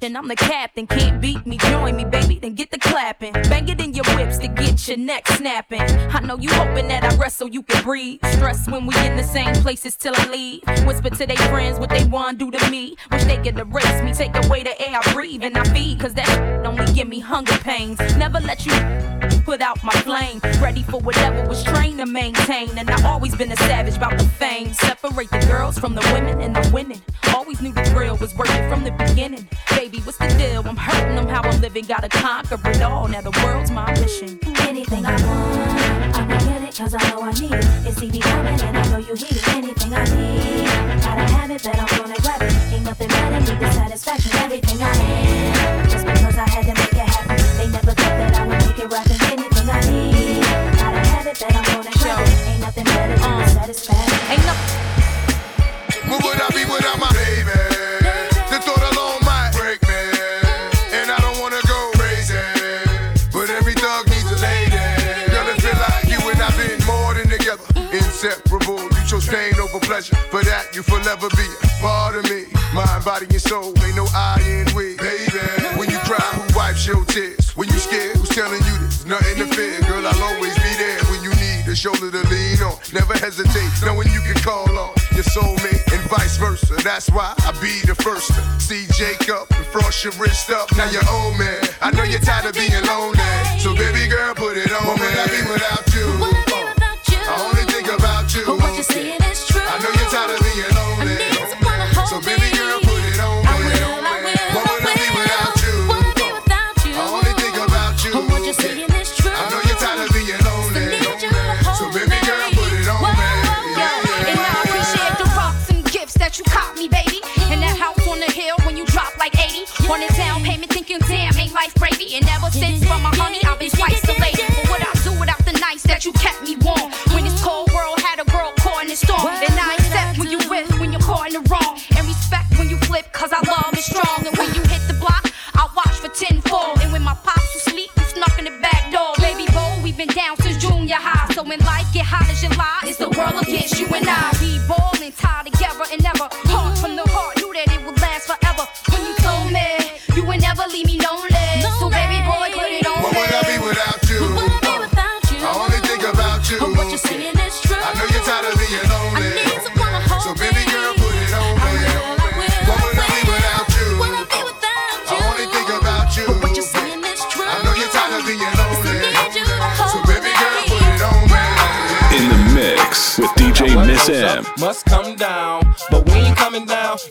and 0.00 0.16
I'm 0.16 0.28
the 0.28 0.36
captain. 0.36 0.86
Can't 0.86 1.20
beat 1.20 1.44
me, 1.44 1.58
join 1.58 1.94
me, 1.94 2.04
baby. 2.04 2.38
Then 2.38 2.54
get 2.54 2.70
the 2.70 2.78
clapping. 2.78 3.32
Bang 3.32 3.68
it 3.68 3.78
in 3.78 3.92
your 3.92 4.04
whips 4.16 4.38
to 4.38 4.48
get 4.48 4.88
your 4.88 4.96
neck 4.96 5.26
snapping. 5.28 5.82
I 5.82 6.20
know 6.20 6.38
you 6.38 6.50
hoping 6.52 6.88
that 6.88 7.04
I 7.04 7.14
rest 7.16 7.36
so 7.36 7.46
you 7.46 7.62
can 7.62 7.82
breathe. 7.82 8.20
Stress 8.32 8.66
when 8.68 8.86
we 8.86 8.96
in 9.06 9.16
the 9.16 9.22
same 9.22 9.54
places 9.56 9.96
till 9.96 10.14
I 10.16 10.26
leave. 10.28 10.62
Whisper 10.86 11.10
to 11.10 11.26
their 11.26 11.36
friends 11.48 11.78
what 11.78 11.90
they 11.90 12.04
want 12.04 12.38
to 12.38 12.50
do 12.50 12.58
to 12.58 12.70
me. 12.70 12.96
Wish 13.10 13.24
they 13.24 13.36
could 13.36 13.58
erase 13.58 14.02
me, 14.02 14.14
take 14.14 14.34
away 14.46 14.62
the 14.62 14.80
air 14.80 15.00
I 15.04 15.12
breathe 15.12 15.42
and 15.42 15.58
I 15.58 15.64
feed. 15.64 16.00
Cause 16.00 16.14
that 16.14 16.64
only 16.64 16.90
give 16.94 17.08
me 17.08 17.18
hunger 17.20 17.58
pains. 17.58 17.98
Never 18.16 18.40
let 18.40 18.64
you 18.64 18.72
put 19.48 19.62
out 19.62 19.82
my 19.82 19.94
flame. 20.02 20.38
Ready 20.60 20.82
for 20.82 21.00
whatever 21.00 21.48
was 21.48 21.64
trained 21.64 21.98
to 22.00 22.04
maintain. 22.04 22.68
And 22.76 22.90
I've 22.90 23.06
always 23.06 23.34
been 23.34 23.50
a 23.50 23.56
savage 23.56 23.96
about 23.96 24.18
the 24.18 24.24
fame. 24.24 24.74
Separate 24.74 25.30
the 25.30 25.38
girls 25.50 25.78
from 25.78 25.94
the 25.94 26.02
women 26.12 26.42
and 26.42 26.54
the 26.54 26.70
winning. 26.70 27.00
Always 27.34 27.62
knew 27.62 27.72
the 27.72 27.82
thrill 27.86 28.18
was 28.18 28.34
working 28.34 28.68
from 28.68 28.84
the 28.84 28.90
beginning. 28.90 29.48
Baby, 29.70 30.00
what's 30.00 30.18
the 30.18 30.28
deal? 30.36 30.62
I'm 30.68 30.76
hurting 30.76 31.16
them 31.16 31.28
how 31.28 31.40
I'm 31.48 31.58
living. 31.62 31.86
Gotta 31.86 32.10
conquer 32.10 32.60
it 32.68 32.82
all. 32.82 33.08
Now 33.08 33.22
the 33.22 33.32
world's 33.42 33.70
my 33.70 33.90
mission. 33.98 34.38
Anything 34.68 35.06
I 35.06 35.12
want, 35.12 36.16
I'ma 36.18 36.38
get 36.40 36.68
it 36.68 36.76
cause 36.76 36.94
I 36.94 37.02
know 37.08 37.22
I 37.22 37.32
need 37.40 37.50
it. 37.50 37.64
It's 37.88 37.98
TV 37.98 38.20
coming 38.20 38.60
and 38.60 38.76
I 38.76 38.84
know 38.90 38.98
you 38.98 39.14
hear 39.14 39.32
it. 39.32 39.48
Anything 39.48 39.94
I 39.94 40.04
need, 40.12 41.00
gotta 41.00 41.24
have 41.32 41.50
it, 41.50 41.62
but 41.64 41.78
I'm 41.78 41.88
gonna 41.96 42.20
grab 42.20 42.42
it. 42.42 42.52
Ain't 42.74 42.84
nothing 42.84 43.08
better 43.08 43.40
than 43.46 43.58
the 43.58 43.72
satisfaction. 43.72 44.30
Everything 44.44 44.82
I 44.82 44.92
am, 44.92 45.88
just 45.88 46.04
because 46.04 46.36
I 46.36 46.46
had 46.50 46.64
to 46.68 46.74
make 46.82 46.92
it 46.92 47.08
happen. 47.08 47.36
They 47.56 47.68
never 47.72 47.92
thought 47.96 48.14
that 48.20 48.34
I 48.34 48.46
would 48.46 48.58
make 48.66 48.78
it 48.78 48.92
rapping. 48.92 49.27
Have 51.18 51.26
it, 51.26 51.38
but 51.40 51.54
I'm 51.54 51.64
gonna 51.64 51.90
grab 51.98 52.26
it. 52.26 52.38
Ain't 52.46 52.60
nothing 52.60 52.84
better 52.84 53.16
than 53.18 53.38
the 53.38 53.46
satisfaction. 53.48 54.18
Ain't 54.30 54.44
nothing. 54.46 56.10
Where 56.10 56.20
would 56.22 56.40
I 56.40 56.48
be 56.54 56.62
without 56.70 56.98
my 56.98 57.10
baby? 57.12 57.58
The 58.50 58.58
thought 58.62 58.84
alone 58.94 59.20
break 59.58 59.82
me. 59.82 60.00
And 60.94 61.10
I 61.10 61.18
don't 61.18 61.38
wanna 61.42 61.60
go 61.66 61.78
crazy. 61.98 62.38
But 63.32 63.50
every 63.50 63.74
thug 63.74 64.06
needs 64.08 64.30
a 64.30 64.38
lady. 64.38 64.78
Girl, 65.32 65.48
it 65.50 65.58
feel 65.58 65.78
like 65.86 66.06
you 66.06 66.20
and 66.30 66.38
I 66.38 66.50
been 66.54 66.78
more 66.86 67.14
than 67.14 67.28
together. 67.28 67.66
Inseparable. 67.90 68.78
You 68.78 69.02
chose 69.06 69.26
pain 69.26 69.58
over 69.58 69.80
pleasure. 69.80 70.14
For 70.30 70.42
that, 70.44 70.70
you 70.74 70.82
forever 70.82 71.28
be 71.34 71.48
a 71.66 71.68
part 71.82 72.14
of 72.14 72.24
me. 72.30 72.46
Mind, 72.72 73.04
body, 73.04 73.26
and 73.26 73.42
soul. 73.42 73.74
Ain't 73.82 73.96
no 73.96 74.06
I 74.14 74.38
in 74.46 74.70
we. 74.74 74.96
Baby, 74.96 75.42
when 75.78 75.90
you 75.90 75.98
cry, 76.06 76.22
who 76.38 76.44
wipes 76.56 76.86
your 76.86 77.04
tears? 77.06 77.56
When 77.56 77.68
you 77.68 77.78
scared, 77.78 78.16
who's 78.16 78.28
telling 78.28 78.62
you 78.62 78.74
this? 78.78 79.04
Nothing 79.04 79.36
to 79.42 79.46
fear. 79.54 79.80
Girl, 79.88 80.06
I'll 80.06 80.22
always 80.22 80.57
be 81.68 81.74
there 81.74 81.92
when 81.92 82.00
you 82.00 82.00
shoulder 82.00 82.10
to 82.10 82.28
lean 82.28 82.62
on. 82.62 82.78
Never 82.92 83.14
hesitate, 83.18 83.70
knowing 83.84 84.08
you 84.12 84.20
can 84.20 84.40
call 84.42 84.68
on 84.78 84.94
your 85.12 85.24
soulmate 85.24 85.92
and 85.92 86.02
vice 86.08 86.36
versa. 86.36 86.74
That's 86.82 87.10
why 87.10 87.34
I 87.38 87.52
be 87.60 87.80
the 87.86 87.94
first 87.94 88.28
to 88.28 88.60
see 88.60 88.86
Jacob 88.94 89.46
and 89.50 89.66
frost 89.66 90.04
your 90.04 90.12
wrist 90.14 90.50
up. 90.50 90.74
Now 90.76 90.90
you're 90.90 91.08
old 91.10 91.38
man. 91.38 91.62
I 91.80 91.90
know 91.90 92.04
you're 92.04 92.20
tired 92.20 92.46
of 92.46 92.54
being 92.54 92.84
lonely. 92.86 93.18
So 93.58 93.74
baby 93.74 94.08
girl, 94.08 94.34
put 94.34 94.56
it 94.56 94.72
on. 94.72 94.86
What 94.86 95.00
would 95.00 95.18
I 95.18 95.26
be 95.26 95.50
without 95.50 95.94
you? 95.94 96.47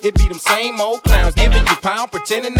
It 0.07 0.15
be 0.15 0.29
them 0.29 0.39
same 0.39 0.79
old 0.79 1.03
clowns 1.03 1.35
giving 1.35 1.67
you 1.67 1.75
pound, 1.83 2.13
pretending 2.13 2.53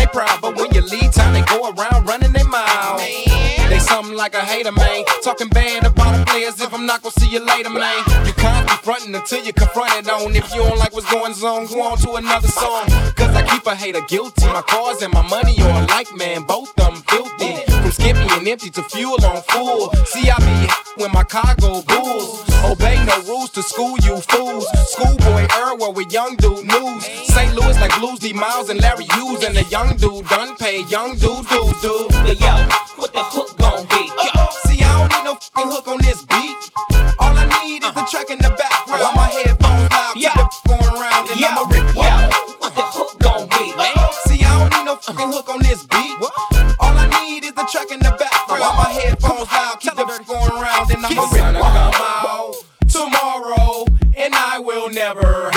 like 4.16 4.36
a 4.36 4.42
hater, 4.42 4.72
man. 4.72 5.04
Talking 5.24 5.50
bad 5.50 5.86
about 5.86 6.18
the 6.18 6.26
players 6.26 6.60
if 6.62 6.74
I'm 6.74 6.86
not 6.86 7.02
gonna 7.02 7.14
see 7.14 7.30
you 7.30 7.40
later, 7.40 7.70
man. 7.70 8.04
You 8.26 8.34
can't 8.34 8.68
be 8.68 8.74
fronting 8.84 9.16
until 9.16 9.44
you 9.44 9.54
confronted 9.54 10.10
on. 10.10 10.36
If 10.36 10.54
you 10.54 10.64
don't 10.64 10.78
like 10.78 10.94
what's 10.94 11.10
going 11.12 11.34
on, 11.34 11.68
go 11.68 11.82
on 11.82 11.98
to 12.00 12.14
another 12.14 12.48
song. 12.48 12.88
Cause 13.16 13.36
I 13.36 13.44
keep 13.50 13.66
a 13.66 13.76
hater 13.76 14.02
guilty. 14.08 14.46
My 14.48 14.62
cars 14.62 15.02
and 15.02 15.14
my 15.14 15.28
money 15.28 15.56
are 15.62 15.84
alike, 15.84 16.14
man. 16.16 16.44
Both 16.44 16.70
of 16.80 16.94
them 16.94 16.96
filthy. 17.08 17.64
From 17.72 17.92
skimpy 17.92 18.28
and 18.32 18.48
empty 18.48 18.70
to 18.72 18.84
fuel 18.84 19.24
on 19.26 19.42
full. 19.44 19.94
See, 20.06 20.30
I 20.30 20.38
be 20.40 21.02
when 21.02 21.12
my 21.12 21.24
cargo 21.24 21.82
bulls. 21.82 22.44
Obey 22.66 23.04
no 23.06 23.22
rules 23.24 23.50
to 23.52 23.64
school 23.64 23.98
you 24.04 24.18
fools. 24.22 24.68
Schoolboy 24.92 25.48
Earl 25.58 25.94
with 25.94 26.12
young 26.12 26.36
dude 26.36 26.66
news. 26.66 27.06
St. 27.28 27.56
Louis 27.56 27.80
like 27.80 27.96
Blues 28.00 28.20
D 28.20 28.34
Miles 28.34 28.70
and 28.70 28.82
Larry 28.82 29.06
Hughes 29.14 29.44
and 29.44 29.56
the 29.56 29.64
young 29.66 29.96
dude 29.98 30.28
done 30.28 30.56
paid 30.58 30.90
young 30.90 31.16
dude 31.18 31.48
dude 31.48 31.76
dude. 31.82 32.10
But 32.10 32.40
yo, 32.40 32.54
what 32.98 33.14
the 33.14 33.24
hook 33.24 33.58
gon' 33.58 33.86
See, 33.98 34.84
I 34.84 34.94
don't 34.94 35.10
need 35.10 35.26
no 35.26 35.34
fucking 35.36 35.72
hook 35.72 35.88
on 35.88 35.98
this 35.98 36.22
beat. 36.30 36.58
All 37.18 37.34
I 37.34 37.50
need 37.66 37.82
is 37.82 37.94
the 37.94 37.98
uh-huh. 37.98 38.06
track 38.06 38.30
in 38.30 38.38
the 38.38 38.54
background. 38.54 39.16
My 39.18 39.26
headphones 39.26 39.90
loud, 39.90 40.14
keep 40.14 40.34
the 40.38 40.46
going 40.70 41.02
around, 41.02 41.26
and 41.34 41.42
I'ma 41.42 41.66
rip 41.66 41.96
what 41.98 42.76
the 42.78 42.86
hook 42.94 43.18
gon' 43.20 43.50
be? 43.50 43.74
See, 44.30 44.46
I 44.46 44.54
don't 44.54 44.70
need 44.70 44.86
no 44.86 44.96
fucking 44.98 45.32
hook 45.34 45.50
on 45.50 45.60
this 45.66 45.82
beat. 45.90 46.14
All 46.80 46.94
I 46.94 47.10
need 47.26 47.44
is 47.44 47.54
the 47.54 47.66
track 47.66 47.90
in 47.90 47.98
the 48.00 48.14
background. 48.14 48.78
My 48.78 48.90
headphones 48.94 49.50
loud, 49.50 49.80
keep 49.80 49.96
the 49.96 50.06
going 50.06 50.52
around, 50.62 50.92
and 50.94 51.02
I'ma 51.02 51.26
rip 51.34 51.58
tomorrow, 52.88 53.86
and 54.16 54.36
I 54.36 54.60
will 54.60 54.90
never. 54.90 55.57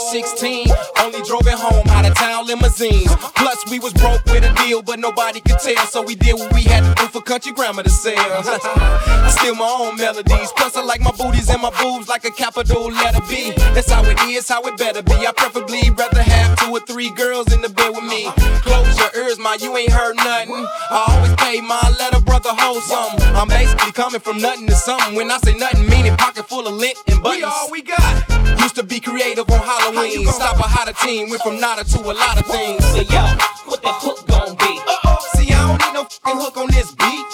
16. 0.00 0.68
Only 1.00 1.22
drove 1.22 1.46
it 1.46 1.58
home 1.58 1.86
out 1.88 2.06
of 2.06 2.14
town 2.16 2.46
limousines. 2.46 3.14
Plus, 3.36 3.70
we 3.70 3.78
was 3.78 3.92
broke 3.94 4.24
with 4.26 4.44
a 4.44 4.52
deal, 4.64 4.82
but 4.82 4.98
nobody 4.98 5.40
could 5.40 5.58
tell. 5.58 5.84
So 5.86 6.02
we 6.02 6.14
did 6.14 6.34
what 6.34 6.52
we 6.52 6.62
had 6.62 6.82
to 6.84 6.94
do 7.02 7.08
for 7.08 7.20
country 7.20 7.52
grammar 7.52 7.82
to 7.82 7.90
sell. 7.90 8.14
I 8.16 9.34
steal 9.38 9.54
my 9.54 9.68
own 9.68 9.96
melodies. 9.96 10.52
Plus, 10.56 10.76
I 10.76 10.82
like 10.84 11.00
my 11.00 11.12
booties 11.12 11.48
and 11.50 11.60
my 11.62 11.70
boobs 11.80 12.08
like 12.08 12.24
a 12.24 12.30
capital 12.30 12.88
letter 12.90 13.20
B. 13.28 13.52
That's 13.74 13.90
how 13.90 14.02
it 14.04 14.18
is, 14.22 14.48
how 14.48 14.62
it 14.62 14.76
better 14.76 15.02
be. 15.02 15.26
I 15.26 15.32
preferably 15.36 15.90
rather 15.90 16.22
have 16.22 16.58
two 16.58 16.70
or 16.72 16.80
three 16.80 17.10
girls 17.10 17.52
in 17.52 17.60
the 17.60 17.68
bed 17.68 17.90
with 17.90 18.04
me. 18.04 18.30
Close 18.62 18.98
your 18.98 19.10
ears, 19.16 19.38
my 19.38 19.58
you 19.60 19.76
ain't 19.76 19.92
heard 19.92 20.16
nothing. 20.16 20.54
I 20.54 21.04
always 21.08 21.34
pay 21.36 21.60
my 21.60 21.80
letter 21.98 22.20
brother 22.20 22.50
hold 22.52 22.82
something. 22.82 23.26
I'm 23.34 23.48
basically 23.48 23.92
coming 23.92 24.20
from 24.20 24.38
nothing 24.38 24.66
to 24.66 24.74
something. 24.74 25.14
When 25.14 25.30
I 25.30 25.38
say 25.38 25.54
nothing, 25.54 25.88
meaning 25.88 26.16
pocket 26.16 26.48
full 26.48 26.66
of 26.66 26.74
lint 26.74 26.96
and 27.06 27.22
buttons. 27.22 27.42
We 27.42 27.44
all 27.44 27.70
we 27.70 27.82
got. 27.82 28.29
Used 28.58 28.76
to 28.76 28.82
be 28.82 29.00
creative 29.00 29.48
on 29.50 29.60
Halloween. 29.60 30.26
Stop 30.26 30.58
a 30.58 30.62
hotter 30.62 30.92
team. 31.04 31.30
Went 31.30 31.42
from 31.42 31.60
nada 31.60 31.84
to 31.84 31.98
a 32.00 32.12
lot 32.12 32.38
of 32.40 32.46
things. 32.46 32.82
But 32.92 33.10
yo, 33.10 33.22
what 33.66 33.82
the 33.82 33.92
hook 33.92 34.26
gon' 34.26 34.56
be? 34.56 34.80
Uh-oh. 34.80 35.18
See, 35.34 35.52
I 35.52 35.68
don't 35.68 35.80
need 35.80 35.94
no 35.94 36.04
fucking 36.04 36.40
hook 36.40 36.56
on 36.56 36.66
this 36.68 36.92
beat. 36.94 37.29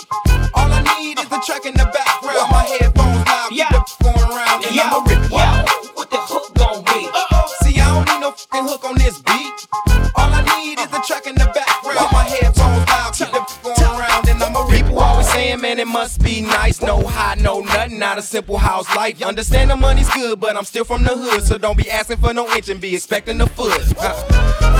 Must 15.97 16.23
be 16.23 16.43
nice. 16.43 16.83
No 16.83 17.03
high, 17.07 17.37
no 17.41 17.61
nothing, 17.61 17.99
not 17.99 18.19
a 18.19 18.23
simple 18.23 18.59
house 18.59 18.87
life. 18.95 19.23
Understand 19.23 19.71
the 19.71 19.77
money's 19.77 20.11
good, 20.11 20.39
but 20.39 20.55
I'm 20.55 20.65
still 20.65 20.85
from 20.85 21.03
the 21.05 21.15
hood, 21.17 21.43
so 21.43 21.57
don't 21.57 21.79
be 21.79 21.91
asking 21.91 22.19
for 22.19 22.35
no 22.35 22.45
inch 22.55 22.69
and 22.69 22.79
be 22.79 22.95
expecting 22.95 23.41
a 23.41 23.47
foot. 23.47 23.81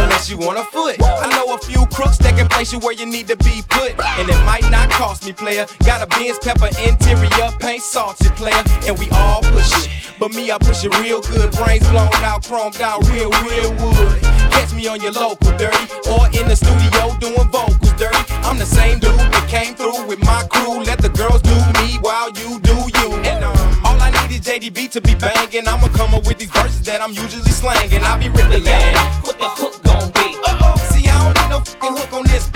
Unless 0.03 0.29
you 0.29 0.37
want 0.37 0.59
a 0.59 0.65
foot. 0.65 0.97
I 1.01 1.27
know 1.31 1.55
a 1.55 1.59
few 1.59 1.87
crooks 1.87 2.19
that 2.19 2.37
can 2.37 2.49
place 2.49 2.71
you 2.71 2.81
where 2.81 2.93
you 2.93 3.07
need 3.07 3.29
to 3.29 3.37
be 3.37 3.63
put. 3.71 3.93
And 4.21 4.29
it 4.29 4.41
might 4.45 4.69
not 4.71 4.91
cost 4.91 5.25
me, 5.25 5.33
player. 5.33 5.65
Got 5.87 6.03
a 6.05 6.07
Benz 6.07 6.39
pepper 6.39 6.69
interior, 6.85 7.49
paint 7.61 7.83
salted, 7.83 8.33
player. 8.37 8.63
And 8.87 8.99
we 8.99 9.09
all 9.13 9.41
push 9.41 9.73
it. 9.73 9.89
But 10.21 10.33
me, 10.33 10.51
I 10.51 10.59
push 10.59 10.85
it 10.85 10.93
real 11.01 11.23
good. 11.23 11.51
Brains 11.53 11.89
blown 11.89 12.13
out, 12.29 12.45
chromed 12.45 12.81
out, 12.83 13.01
real, 13.09 13.31
real 13.49 13.71
wood. 13.81 14.21
Catch 14.53 14.75
me 14.75 14.87
on 14.87 15.01
your 15.01 15.13
local 15.13 15.51
dirty. 15.57 15.87
Or 16.13 16.29
in 16.37 16.45
the 16.47 16.57
studio 16.57 17.17
doing 17.19 17.49
vocals. 17.49 17.86
I'm 18.47 18.59
the 18.59 18.65
same 18.65 19.01
dude 19.01 19.11
that 19.19 19.49
came 19.49 19.75
through 19.75 20.07
with 20.07 20.21
my 20.23 20.47
crew. 20.49 20.79
Let 20.85 20.99
the 21.03 21.09
girls 21.09 21.43
do 21.43 21.57
me 21.83 21.99
while 22.01 22.31
you 22.31 22.61
do 22.61 22.79
you. 22.95 23.09
And 23.27 23.43
um, 23.43 23.59
all 23.85 23.99
I 24.01 24.11
need 24.15 24.39
is 24.39 24.41
JDB 24.47 24.89
to 24.93 25.01
be 25.01 25.17
banging. 25.17 25.67
I'ma 25.67 25.89
come 25.89 26.15
up 26.15 26.29
with 26.29 26.39
these 26.39 26.51
verses 26.51 26.83
that 26.83 27.03
I'm 27.03 27.13
usually 27.13 27.51
slanging. 27.51 28.05
I'll 28.05 28.21
be 28.21 28.29
ripping, 28.29 28.63
man. 28.63 28.95
What 29.27 29.39
the 29.41 29.51
hook 29.51 29.83
gon' 29.83 30.15
be? 30.15 30.39
See, 30.95 31.11
I 31.11 31.19
don't 31.27 31.35
need 31.35 31.51
no 31.51 31.59
fucking 31.59 31.97
hook 31.99 32.13
on 32.13 32.25
this 32.31 32.47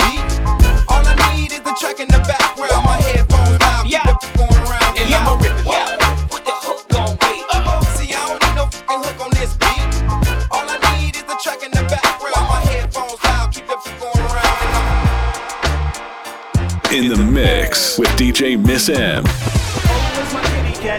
the 17.17 17.25
mix 17.25 17.99
with 17.99 18.09
DJ 18.11 18.57
Miss 18.57 18.89
M. 18.89 19.25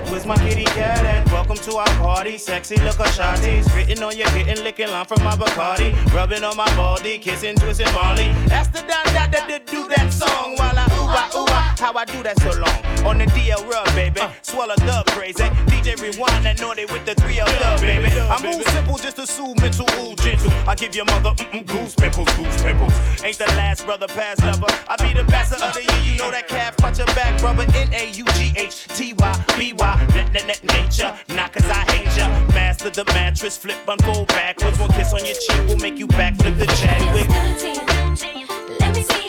Where's 0.09 0.25
my 0.25 0.35
kitty 0.37 0.65
cat? 0.65 1.05
At? 1.05 1.31
Welcome 1.31 1.55
to 1.57 1.77
our 1.77 1.87
party. 1.99 2.37
Sexy 2.37 2.75
shawty. 2.75 3.63
Spitting 3.63 4.03
on 4.03 4.17
your 4.17 4.27
kitten, 4.27 4.61
licking 4.63 4.89
line 4.89 5.05
from 5.05 5.23
my 5.23 5.35
Bacardi. 5.35 5.95
Rubbing 6.13 6.43
on 6.43 6.57
my 6.57 6.67
kissing, 7.19 7.55
twisting 7.55 7.91
Molly. 7.93 8.31
That's 8.47 8.67
the 8.67 8.81
that 9.31 9.47
did 9.47 9.65
do 9.65 9.87
that 9.87 10.11
song 10.11 10.55
while 10.57 10.77
I 10.77 10.85
ooh 10.85 11.07
ah 11.07 11.31
ooh 11.33 11.45
ah. 11.47 11.75
How 11.79 11.93
I 11.93 12.05
do 12.05 12.21
that 12.23 12.39
so 12.41 12.51
long? 12.59 12.90
On 13.05 13.17
the 13.17 13.25
DL 13.25 13.67
rub, 13.67 13.85
baby. 13.95 14.19
Uh. 14.19 14.29
Swallow 14.41 14.75
dub 14.75 15.05
crazy. 15.07 15.43
Eh? 15.43 15.49
DJ 15.65 15.99
rewind 16.01 16.45
that 16.45 16.61
naughty 16.61 16.85
with 16.85 17.03
the 17.05 17.15
3L 17.15 17.45
dub, 17.59 17.81
baby. 17.81 18.07
I 18.19 18.37
move 18.43 18.63
simple 18.69 18.97
just 18.97 19.15
to 19.17 19.25
soothe 19.25 19.59
mental, 19.59 19.87
ooh 19.99 20.15
gentle. 20.15 20.51
I 20.67 20.75
give 20.75 20.95
your 20.95 21.05
mother 21.05 21.31
mm-mm, 21.31 21.65
goose 21.65 21.95
pimples, 21.95 22.29
goose 22.35 22.61
pimples. 22.61 22.93
Ain't 23.23 23.37
the 23.37 23.45
last 23.57 23.85
brother 23.85 24.07
past 24.07 24.43
lover. 24.43 24.67
I 24.87 24.95
be 24.97 25.13
the 25.17 25.23
best 25.25 25.53
of 25.53 25.73
the 25.73 25.81
year. 25.81 26.13
You 26.13 26.17
know 26.19 26.31
that 26.31 26.47
calf 26.47 26.77
punch 26.77 26.99
your 26.99 27.07
back, 27.07 27.39
brother. 27.39 27.65
N 27.73 27.93
A 27.93 28.11
U 28.11 28.25
G 28.35 28.53
H 28.55 28.87
T 28.89 29.13
Y 29.13 29.45
B 29.57 29.73
Y. 29.73 30.07
Net 30.13 30.33
net 30.33 30.45
net 30.45 30.63
nature. 30.63 31.17
Not 31.29 31.53
cause 31.53 31.65
I 31.65 31.81
hate 31.91 32.17
ya. 32.17 32.27
Master 32.53 32.91
the 32.91 33.05
mattress, 33.05 33.57
flip, 33.57 33.77
unfold 33.87 34.27
backwards. 34.27 34.77
One 34.79 34.91
kiss 34.91 35.13
on 35.13 35.25
your 35.25 35.35
cheek 35.35 35.67
will 35.67 35.77
make 35.77 35.97
you 35.97 36.07
backflip 36.07 36.57
the 36.59 36.67
Chadwick. 36.67 37.27
Let 38.79 38.95
me 38.95 39.03
see 39.03 39.20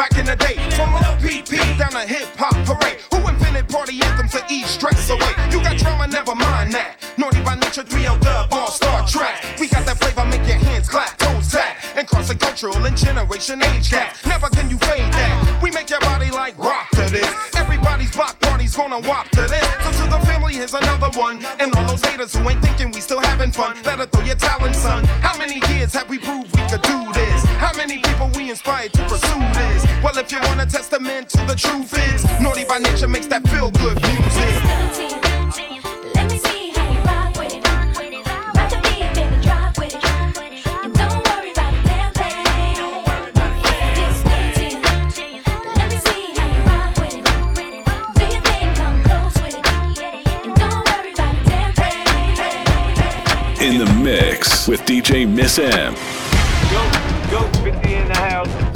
back 0.00 0.16
in 0.16 0.24
the 0.24 0.36
day, 0.36 0.56
from 0.72 0.94
OPP 0.96 1.52
down 1.76 1.92
to 1.92 2.00
hip 2.08 2.24
hop 2.40 2.56
parade, 2.64 2.96
who 3.12 3.20
invented 3.28 3.68
party 3.68 4.00
anthems 4.00 4.32
to 4.32 4.40
ease 4.48 4.64
stress 4.64 5.10
away? 5.10 5.28
You 5.52 5.60
got 5.60 5.76
drama, 5.76 6.06
never 6.06 6.34
mind 6.34 6.72
that. 6.72 6.96
Naughty 7.18 7.42
by 7.44 7.56
nature, 7.56 7.84
3L 7.84 8.18
dub 8.20 8.50
on 8.50 8.70
Star 8.72 9.06
Trek. 9.06 9.44
We 9.60 9.68
got 9.68 9.84
that 9.84 10.00
flavor, 10.00 10.24
make 10.24 10.48
your 10.48 10.56
hands 10.56 10.88
clap, 10.88 11.18
toes 11.18 11.52
tap, 11.52 11.76
and 11.96 12.08
crossing 12.08 12.38
cultural 12.38 12.80
and 12.86 12.96
generation 12.96 13.62
age 13.62 13.90
gap. 13.90 14.16
Never 14.24 14.48
can 14.48 14.70
you 14.70 14.78
fade 14.88 15.12
that. 15.12 15.60
We 15.62 15.70
make 15.70 15.90
your 15.90 16.00
body 16.00 16.30
like 16.30 16.56
rock 16.56 16.88
to 16.92 17.04
this. 17.12 17.28
Everybody's 17.54 18.10
block 18.16 18.40
party's 18.40 18.74
gonna 18.74 19.00
wop 19.06 19.28
to 19.36 19.42
this. 19.52 19.68
So 19.84 19.90
to 20.00 20.04
the 20.16 20.20
family, 20.24 20.54
here's 20.54 20.72
another 20.72 21.12
one. 21.12 21.44
And 21.60 21.76
all 21.76 21.84
those 21.84 22.00
haters 22.00 22.34
who 22.34 22.48
ain't 22.48 22.62
thinking 22.62 22.90
we 22.92 23.02
still 23.02 23.20
having 23.20 23.52
fun, 23.52 23.76
better 23.84 24.06
throw 24.06 24.24
your 24.24 24.36
talent, 24.36 24.76
son. 24.76 25.04
How 25.20 25.36
many 25.36 25.60
years 25.68 25.92
have 25.92 26.08
we 26.08 26.16
proved 26.16 26.56
we 26.56 26.62
could 26.72 26.80
do 26.88 27.12
this? 27.12 27.44
How 27.60 27.76
many 27.76 27.98
people 27.98 28.30
we 28.34 28.48
inspired 28.48 28.94
to 28.94 29.02
pursue 29.04 29.44
this? 29.52 29.89
Well, 30.02 30.16
if 30.16 30.32
you 30.32 30.38
want 30.40 30.62
a 30.62 30.66
testament 30.66 31.28
to 31.28 31.36
the 31.44 31.54
truth 31.54 31.92
is, 31.92 32.24
Naughty 32.40 32.64
by 32.64 32.78
nature 32.78 33.06
makes 33.06 33.26
that 33.26 33.46
feel 33.48 33.70
good 33.70 34.00
music. 34.00 34.64
Let 36.14 36.30
me 36.30 36.38
see 36.38 36.70
how 36.70 36.90
you 36.90 37.00
rock 37.00 37.36
with 37.36 37.52
it. 37.52 37.62
Rock 37.68 38.70
the 38.70 38.80
beat, 38.80 39.12
baby, 39.12 39.36
drop 39.44 39.76
with 39.76 39.94
it. 39.94 40.02
And 40.82 40.94
don't 40.94 41.20
worry 41.28 41.52
about 41.52 41.74
a 41.74 41.82
damn 41.84 42.12
thing. 42.16 42.80
Just 43.94 44.24
waiting. 44.24 44.80
Let 45.76 45.92
me 45.92 45.98
see 46.00 46.32
how 46.32 46.48
you 46.48 46.62
rock 46.64 46.96
with 46.96 47.14
it. 47.20 47.24
Do 48.16 48.24
your 48.24 48.40
thing, 48.40 48.72
come 48.74 49.04
close 49.04 49.36
with 49.42 49.54
it. 49.54 49.66
And 50.48 50.54
don't 50.56 50.80
worry 50.88 51.12
about 51.12 51.34
a 51.36 51.44
damn 51.44 51.72
thing. 53.58 53.68
In 53.68 53.84
the 53.84 53.92
mix 54.02 54.66
with 54.66 54.80
DJ 54.86 55.28
Miss 55.28 55.58
M. 55.58 55.94
Go, 56.72 56.80
go, 57.30 57.40
50 57.62 57.94
in 57.94 58.08
the 58.08 58.16
house. 58.16 58.69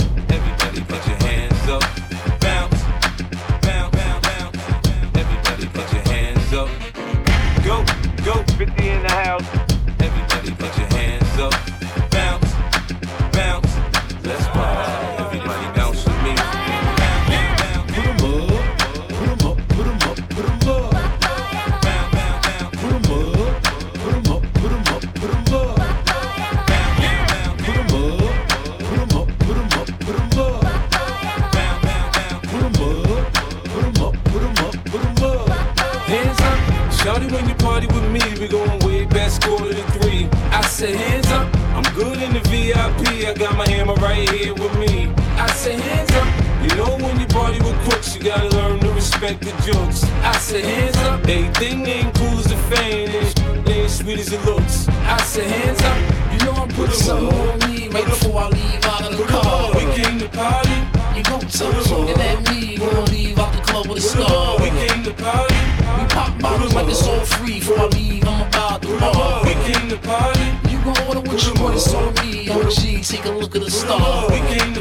Right 44.27 44.41
here 44.41 44.55
with 44.55 44.79
me. 44.79 45.13
I 45.37 45.47
said, 45.49 45.81
hands 45.81 46.11
up. 46.13 46.29
You 46.63 46.77
know 46.77 46.97
when 46.97 47.21
you 47.21 47.27
party 47.27 47.59
with 47.59 47.77
crooks, 47.85 48.17
you 48.17 48.23
gotta 48.23 48.49
learn 48.57 48.81
to 48.81 48.91
respect 48.93 49.41
the 49.41 49.51
jokes. 49.63 50.05
I 50.23 50.37
said, 50.39 50.65
hands 50.65 50.97
up. 50.99 51.23
They 51.23 51.43
think 51.55 51.65
Everything 51.65 51.87
ain't 51.87 52.15
cool 52.15 52.39
as 52.39 52.45
the 52.47 52.57
fame, 52.57 53.09
ain't, 53.11 53.69
ain't 53.69 53.91
sweet 53.91 54.19
as 54.19 54.33
it 54.33 54.45
looks. 54.45 54.89
I 54.89 55.21
said, 55.23 55.47
hands 55.47 55.83
up. 55.83 55.99
You 56.33 56.47
know 56.47 56.53
I'm 56.53 56.69
putting 56.69 56.95
Something 56.95 57.39
on 57.39 57.59
me 57.71 57.89
right 57.89 58.05
before 58.05 58.41
I 58.41 58.49
leave 58.49 58.85
out 58.85 59.13
of 59.13 59.19
the 59.19 59.25
car. 59.25 59.73
We 59.75 59.85
came 59.95 60.19
to 60.19 60.29
party. 60.29 60.77
You 61.17 61.23
gon' 61.25 61.41
tell 61.41 61.73
looking 61.73 62.21
at 62.21 62.39
me, 62.51 62.77
gonna 62.77 63.01
leave 63.11 63.39
out 63.39 63.53
the 63.53 63.61
club 63.63 63.87
with 63.89 63.99
a 63.99 64.01
star. 64.01 64.59
We 64.59 64.71
came 64.71 65.03
to 65.05 65.15
party. 65.15 65.55
We 65.99 66.05
pop 66.09 66.39
bottles 66.41 66.75
like 66.75 66.89
it's 66.89 67.07
all 67.07 67.25
free. 67.25 67.61
Before 67.61 67.79
I 67.79 67.87
leave, 67.87 68.27
I'm 68.27 68.47
about 68.47 68.83
to 68.83 68.99
bar. 68.99 69.45
We 69.45 69.55
came 69.73 69.89
to 69.89 69.99
party. 69.99 70.74
Gon' 70.85 71.09
order 71.09 71.21
what 71.21 71.41
you 71.47 71.63
want, 71.63 71.77
it's 71.77 71.95
on 71.95 72.13
me. 72.21 72.51
OG, 72.51 73.03
take 73.05 73.25
a 73.25 73.31
look 73.31 73.57
at 73.57 73.63
the 73.63 73.71
star. 73.71 74.31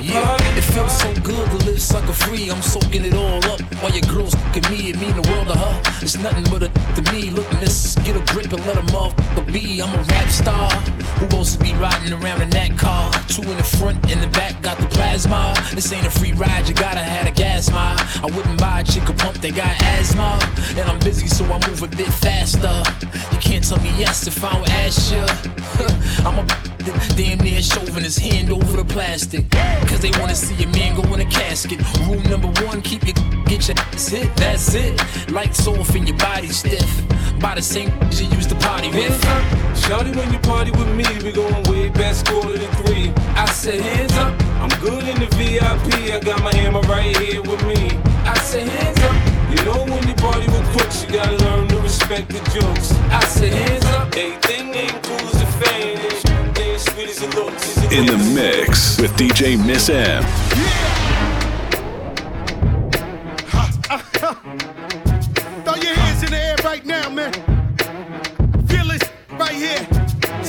Yeah, 0.01 0.57
it 0.57 0.61
feels 0.61 0.97
so 0.99 1.13
good 1.21 1.49
to 1.49 1.65
live 1.65 1.81
sucker 1.81 2.11
free. 2.11 2.51
I'm 2.51 2.61
soaking 2.61 3.05
it 3.05 3.13
all 3.13 3.43
up 3.45 3.61
while 3.81 3.91
your 3.91 4.07
girls 4.13 4.35
look 4.35 4.57
at 4.57 4.69
me. 4.69 4.89
It 4.89 4.99
mean 4.99 5.15
the 5.15 5.27
world 5.31 5.47
to 5.47 5.57
her. 5.57 5.81
It's 6.01 6.17
nothing 6.17 6.43
but 6.51 6.63
a 6.63 6.69
to 6.95 7.11
me. 7.13 7.29
Look, 7.29 7.49
miss, 7.61 7.95
get 8.03 8.17
a 8.17 8.33
grip 8.33 8.51
and 8.51 8.65
let 8.65 8.77
a 8.77 8.81
motherfucker 8.91 9.53
be. 9.53 9.81
I'm 9.81 9.93
a 9.97 10.03
rap 10.03 10.29
star 10.29 10.69
who 10.69 11.25
supposed 11.25 11.57
to 11.57 11.63
be 11.63 11.73
riding 11.75 12.13
around 12.13 12.41
in 12.41 12.49
that 12.51 12.77
car. 12.77 13.11
Two 13.27 13.41
in 13.43 13.57
the 13.57 13.63
front, 13.63 13.97
in 14.11 14.19
the 14.19 14.27
back, 14.27 14.61
got 14.61 14.77
the 14.77 14.87
plasma. 14.87 15.53
This 15.73 15.91
ain't 15.91 16.05
a 16.05 16.11
free 16.11 16.33
ride, 16.33 16.67
you 16.67 16.73
gotta 16.73 16.99
have 16.99 17.27
a 17.27 17.31
gas 17.31 17.71
mile. 17.71 17.97
I 18.21 18.27
wouldn't 18.35 18.59
buy 18.59 18.81
a 18.81 18.83
chick 18.83 19.07
a 19.09 19.13
pump, 19.13 19.37
they 19.37 19.51
got 19.51 19.71
asthma. 19.81 20.39
And 20.77 20.89
I'm 20.89 20.99
busy, 20.99 21.27
so 21.27 21.45
I 21.45 21.65
move 21.67 21.81
a 21.81 21.87
bit 21.87 22.07
faster. 22.07 22.83
You 23.31 23.39
can't 23.39 23.63
tell 23.63 23.79
me 23.79 23.91
yes 23.97 24.27
if 24.27 24.43
I 24.43 24.53
don't 24.53 24.69
ask 24.69 25.11
you. 25.11 25.89
I'm 26.25 26.39
a 26.39 26.45
damn 27.15 27.39
near 27.39 27.61
shoving 27.61 28.03
his 28.03 28.17
hand 28.17 28.51
over 28.51 28.77
the 28.77 28.85
plastic. 28.85 29.49
Cause 29.87 29.99
they 29.99 30.11
wanna 30.19 30.35
see 30.35 30.63
a 30.63 30.67
man 30.67 30.95
go 30.95 31.13
in 31.13 31.21
a 31.21 31.25
casket. 31.25 31.79
Rule 31.99 32.21
number 32.29 32.49
one, 32.65 32.81
keep 32.81 33.05
your 33.05 33.15
get 33.45 33.67
your 33.67 33.77
ass 33.77 34.07
hit, 34.07 34.35
that's 34.35 34.73
it. 34.73 35.31
Lights 35.31 35.67
off 35.67 35.95
and 35.95 36.07
your 36.07 36.17
body 36.17 36.47
stiff. 36.47 36.89
By 37.39 37.55
the 37.55 37.61
same 37.61 37.91
you 38.11 38.27
used 38.37 38.49
to 38.49 38.55
party 38.55 38.89
with. 38.89 39.19
Shawty, 39.75 40.15
when 40.15 40.31
you 40.31 40.39
party 40.39 40.71
with 40.71 40.87
me, 40.95 41.05
we 41.23 41.31
going 41.31 41.63
way 41.63 41.89
back, 41.89 42.15
quarter 42.25 42.57
to 42.57 42.67
three. 42.77 43.11
I 43.35 43.45
said, 43.45 43.81
hands 43.81 44.13
up. 44.13 44.33
I'm 44.61 44.69
good 44.79 45.03
in 45.03 45.19
the 45.19 45.27
VIP. 45.35 46.13
I 46.13 46.19
got 46.23 46.41
my 46.41 46.55
hammer 46.55 46.81
right 46.81 47.17
here 47.17 47.41
with 47.41 47.61
me. 47.65 47.89
I 48.23 48.37
said, 48.39 48.67
hands 48.67 48.99
up. 48.99 49.02
Party 50.23 50.47
with 50.47 50.63
crooks, 50.71 51.03
you 51.03 51.09
gotta 51.11 51.35
learn 51.43 51.67
to 51.67 51.77
respect 51.81 52.29
the 52.29 52.39
jokes. 52.57 52.93
I 53.11 53.19
said, 53.25 53.51
hands 53.51 53.83
up. 53.97 54.07
Everything 54.15 54.73
ain't 54.73 55.03
cool 55.03 55.27
as 55.33 55.41
a 55.41 55.45
fan. 55.59 55.81
Ain't, 55.81 56.59
ain't 56.59 56.79
sweet 56.79 57.09
as 57.09 57.21
it 57.21 57.35
looks. 57.35 57.77
In 57.91 58.05
the 58.05 58.17
mix 58.33 58.97
with 59.01 59.11
DJ 59.17 59.57
Miss 59.67 59.89
M. 59.89 60.23
Throw 65.65 65.75
your 65.75 65.93
hands 65.93 66.23
in 66.23 66.31
the 66.31 66.37
air 66.49 66.55
right 66.63 66.85
now, 66.85 67.09
man. 67.09 67.33
Feel 68.67 68.91
it 68.91 69.03
right 69.31 69.51
here. 69.65 69.85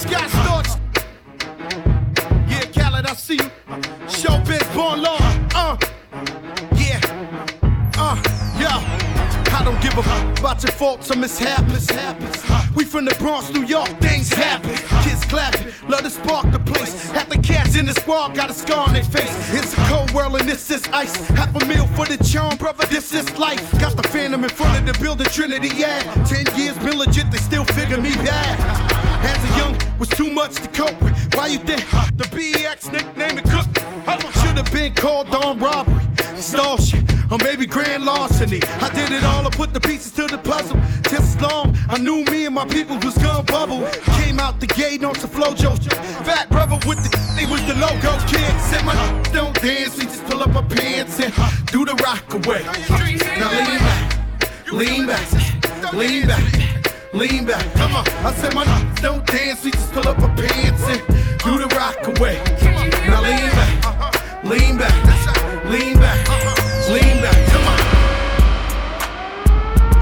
Scott 0.03 0.29
Storch. 0.39 0.70
Yeah, 2.49 2.64
Khaled, 2.77 3.07
I 3.07 3.14
see 3.14 3.35
you. 3.35 3.51
Showbiz, 4.07 4.62
born 4.75 5.03
law. 5.03 5.18
Uh, 5.53 5.77
yeah. 5.81 6.70
Yo. 6.70 6.74
I 9.55 9.62
don't 9.62 9.80
give 9.80 9.96
a 9.96 10.02
fuck 10.02 10.38
about 10.40 10.62
your 10.64 10.72
faults 10.72 11.11
or 11.12 11.16
mishaps. 11.16 11.86
We 12.74 12.84
from 12.84 13.05
the 13.05 13.14
Bronx, 13.20 13.52
New 13.52 13.64
York, 13.64 13.88
things 14.00 14.28
happen. 14.28 14.74
Kids 15.05 15.24
clapping, 15.26 15.72
love 15.88 16.02
to 16.02 16.11
spark 16.11 16.50
the 16.50 16.59
place. 16.59 17.11
Half 17.11 17.28
the 17.28 17.38
cats 17.38 17.76
in 17.76 17.86
the 17.86 17.92
squad 17.94 18.34
got 18.34 18.50
a 18.50 18.52
scar 18.52 18.88
on 18.88 18.94
their 18.94 19.05
face. 19.05 19.32
It's 19.55 19.72
a 19.72 19.76
cold 19.86 20.11
world 20.12 20.34
and 20.40 20.48
this 20.48 20.70
is 20.72 20.82
ice. 20.92 21.14
Half 21.28 21.55
a 21.55 21.64
meal 21.66 21.86
for 21.94 22.05
the 22.05 22.18
charm, 22.24 22.57
brother, 22.57 22.84
this 22.86 23.14
is 23.14 23.26
life. 23.38 23.70
Got 23.78 23.96
the 23.96 24.02
phantom 24.09 24.42
in 24.42 24.50
front 24.50 24.76
of 24.76 24.92
the 24.92 25.00
building, 25.00 25.28
Trinity, 25.28 25.70
yeah. 25.76 26.02
Ten 26.24 26.46
years 26.59 26.76
been 26.78 26.98
legit, 26.98 27.30
they 27.30 27.38
still 27.38 27.64
figure 27.64 28.00
me 28.00 28.12
bad. 28.16 28.59
As 29.24 29.38
a 29.44 29.59
young, 29.59 29.98
was 30.00 30.09
too 30.09 30.30
much 30.30 30.55
to 30.57 30.68
cope 30.70 31.00
with. 31.00 31.14
Why 31.36 31.46
you 31.46 31.59
think 31.59 31.80
the 32.16 32.24
BX 32.24 32.92
nickname 32.92 33.38
it 33.38 33.44
Cook? 33.44 33.68
Should 34.42 34.57
have 34.59 34.72
been 34.72 34.94
called 34.94 35.34
on 35.34 35.59
robbery, 35.59 36.02
extortion, 36.18 37.07
or 37.31 37.39
maybe 37.39 37.66
grand 37.66 38.05
larceny. 38.05 38.61
I 38.81 38.91
did 38.95 39.11
it 39.12 39.25
all, 39.25 39.47
I 39.47 39.51
put 39.51 39.72
the 39.72 39.81
pieces 39.81 40.12
to 40.12 40.27
the 40.27 40.39
puzzle. 40.39 40.79
Just 41.11 41.37
as 41.37 41.41
long, 41.41 41.77
I 41.89 41.99
knew 41.99 42.25
me 42.25 42.47
and 42.47 42.55
my 42.55 42.66
people 42.66 42.99
was 42.99 43.16
gonna 43.18 43.43
bubble. 43.43 43.87
Came 44.20 44.39
out 44.41 44.61
the 44.61 44.66
gate 44.66 45.05
on 45.05 45.14
some 45.14 45.31
Flo-Jo. 45.31 45.77
Fat 46.25 46.49
brother 46.51 46.77
with 46.87 46.99
the, 47.03 47.11
they 47.37 47.47
was 47.47 47.64
the 47.66 47.75
logo 47.75 48.12
kid. 48.27 48.53
Said 48.61 48.85
my 48.85 48.95
don't 49.33 49.55
dance, 49.61 49.97
we 49.97 50.05
just 50.05 50.25
pull 50.25 50.43
up 50.43 50.55
our 50.55 50.62
pants 50.62 51.20
and 51.20 51.33
do 51.66 51.85
the 51.85 51.95
rock 52.05 52.25
away. 52.35 52.62
Now 53.39 53.51
lean 53.53 53.79
back, 53.79 54.72
lean 54.72 55.07
back, 55.07 55.93
lean 55.93 56.27
back, 56.27 57.12
lean 57.12 57.45
back. 57.47 57.72
Come 57.75 57.97
on, 57.97 58.09
I 58.25 58.33
said 58.35 58.55
my 58.55 58.64
don't 59.01 59.27
dance, 59.27 59.64
we 59.64 59.70
just 59.70 59.93
pull 59.93 60.07
up 60.09 60.18
our 60.20 60.35
pants 60.37 60.83
and 60.89 61.01
do 61.45 61.59
the 61.59 61.68
rock 61.77 61.99
away. 62.16 62.41
Now 63.09 63.22
lean 63.22 63.51
back, 63.59 64.45
lean 64.45 64.79
back, 64.79 65.03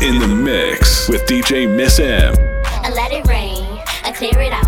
In 0.02 0.18
the 0.18 0.26
mix 0.26 1.08
with 1.08 1.24
DJ 1.26 1.70
Miss 1.70 2.00
M. 2.00 2.34
I 2.66 2.90
let 2.90 3.12
it 3.12 3.24
rain, 3.28 3.62
I 4.02 4.10
clear 4.10 4.34
it 4.40 4.52
out. 4.52 4.66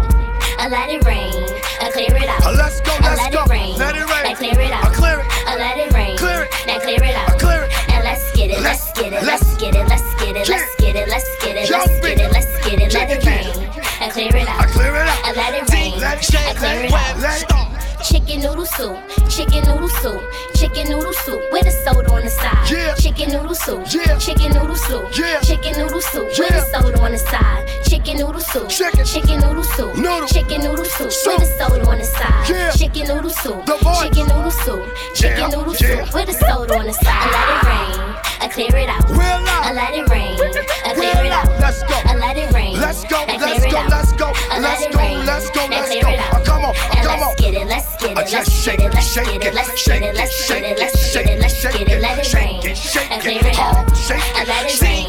I 0.62 0.68
let 0.68 0.88
it 0.88 1.04
rain, 1.04 1.34
I 1.82 1.90
clear 1.90 2.14
it 2.14 2.28
out. 2.28 2.40
Uh, 2.46 2.52
let's 2.56 2.80
go, 2.80 2.94
let's 3.02 3.20
let 3.20 3.32
go. 3.32 3.42
it 3.42 3.50
rain, 3.50 3.76
Let 3.76 3.96
it 3.96 4.06
rain. 4.06 4.26
I 4.30 4.34
clear 4.34 4.54
it 4.54 4.70
out. 4.70 4.84
I 4.86 4.94
clear 4.94 5.18
it. 5.18 5.26
I 5.48 5.56
let 5.58 5.76
it 5.76 5.92
rain, 5.92 6.16
Clear 6.16 6.44
it. 6.44 6.50
now 6.68 6.78
clear 6.78 7.02
it 7.02 7.14
out. 7.16 7.30
I 7.30 7.38
clear 7.38 7.62
it. 7.64 7.90
And 7.90 8.04
let's 8.04 8.30
get 8.36 8.50
it, 8.50 8.60
let's 8.62 8.92
get 8.92 9.12
it, 9.12 9.22
let's 9.26 9.54
get 9.56 9.74
it, 9.74 9.88
let's 9.88 10.14
get 10.22 10.36
it, 10.36 10.48
let's 10.48 10.76
get 10.78 10.94
it, 10.94 11.08
let's 11.10 11.28
get 11.42 11.56
it, 11.56 11.68
let's 11.68 12.00
get 12.00 12.14
it. 12.14 12.20
it, 12.20 12.32
let's 12.32 12.52
get 12.64 12.78
it. 12.80 12.94
Let 12.94 13.10
it 13.10 13.18
it. 13.18 13.26
rain, 13.26 13.66
I 14.00 14.10
clear 14.14 14.36
it 14.36 14.46
out. 14.48 14.60
I 14.60 14.66
clear 14.70 14.94
it 14.94 15.08
out. 15.08 15.18
I 15.24 15.32
let 15.34 15.54
it 15.58 15.66
rain, 15.74 15.98
Let 15.98 16.14
it 16.14 16.18
I 16.18 16.30
shake, 16.30 16.56
clear 16.56 16.70
let 16.70 16.78
it 16.78 16.84
it 16.86 16.92
out. 16.94 17.16
wet, 17.16 17.18
let 17.18 17.42
it 17.42 17.48
go. 17.48 17.73
Chicken 18.04 18.40
noodle 18.42 18.66
soup, 18.66 18.96
chicken 19.30 19.64
noodle 19.64 19.88
soup, 19.88 20.20
chicken 20.56 20.88
noodle 20.90 21.12
soup 21.24 21.40
with 21.52 21.66
a 21.66 21.70
soda 21.70 22.12
on 22.12 22.22
the 22.22 22.30
side. 22.30 22.70
Yeah. 22.70 22.94
Chicken 22.94 23.30
noodle 23.32 23.54
soup, 23.54 23.80
Yeah. 23.92 24.18
chicken 24.18 24.52
noodle 24.52 24.76
soup, 24.76 25.04
Yeah. 25.18 25.40
chicken 25.40 25.72
noodle 25.78 26.00
soup 26.02 26.26
with 26.38 26.50
a 26.50 26.60
soda 26.70 27.00
on 27.00 27.12
the 27.12 27.18
side. 27.18 27.66
Chicken 27.88 28.18
noodle 28.18 28.40
soup, 28.40 28.68
Chicken. 28.68 29.04
chicken 29.06 29.40
noodle 29.40 29.64
soup, 29.64 29.96
Noodle. 29.96 30.26
chicken 30.28 30.60
noodle 30.62 30.84
soup 30.84 31.10
Soup. 31.12 31.38
with 31.38 31.48
a 31.48 31.58
soda 31.58 31.88
on 31.88 31.98
the 31.98 32.04
side. 32.04 32.48
Yeah. 32.48 32.70
Chicken 32.72 33.08
noodle 33.08 33.30
soup, 33.30 33.64
The 33.66 33.76
chicken 34.02 34.26
noodle 34.28 34.50
soup, 34.50 34.84
chicken 35.14 35.38
Yeah. 35.38 35.48
noodle 35.48 35.74
Yeah. 35.74 36.04
soup 36.04 36.14
with 36.14 36.28
a 36.28 36.34
soda 36.34 36.78
on 36.78 36.86
the 36.86 36.92
side. 36.92 37.06
I 37.06 37.30
let 37.32 37.48
it 37.48 37.66
rain, 37.68 38.16
I 38.44 38.48
clear 38.48 38.76
it 38.76 38.90
out. 38.90 39.08
Real 39.08 39.40
loud. 39.40 39.64
I 39.64 39.72
let 39.72 39.94
it 39.94 40.06
rain. 40.10 40.36
I 40.84 40.92
clear 40.92 41.16
Real 41.16 41.24
it 41.24 41.32
out. 41.32 41.48
Let's 41.58 41.80
go. 41.82 41.96
I 42.04 42.14
let 42.14 42.36
it 42.36 42.52
rain. 42.52 42.78
Let's 42.78 43.02
go, 43.04 43.24
let's 43.26 43.64
go, 43.72 43.80
let's 43.88 44.12
go, 44.12 44.32
let 44.52 44.60
let's 44.60 44.84
go, 44.92 45.00
let's 45.24 45.48
go, 45.48 45.64
let's 45.64 45.88
go. 46.04 46.12
it 46.12 46.44
come 46.44 46.64
on, 46.66 46.74
come 47.02 47.20
let's 47.20 47.40
get 47.40 47.54
it, 47.54 47.66
let's 47.66 47.88
get 47.96 48.03
Uh, 48.03 48.03
it, 48.24 48.32
let's 48.32 48.50
shake 48.50 48.80
it, 48.80 48.92
let's 48.94 49.12
shake 49.12 49.44
it, 49.44 49.54
let's 49.54 49.82
shake 49.82 50.02
it, 50.02 50.14
let's 50.16 50.46
shake 50.46 50.64
it, 50.64 50.78
let's 50.78 51.12
shake 51.12 51.26
it, 51.26 51.40
let's 51.40 51.54
shake 51.54 51.80
it, 51.80 52.00
let 52.00 52.18
it, 52.18 52.34
rain. 52.34 52.60
it, 52.64 52.76
shake 52.76 53.10
I 53.10 53.16
it, 53.16 53.20
clear 53.20 53.38
it 53.44 53.56
hard, 53.56 53.76
out. 53.76 53.96
shake 53.96 54.18
I 54.18 54.42
it, 54.42 54.48
let 54.48 54.70
it 54.70 54.82
rain. 54.82 55.06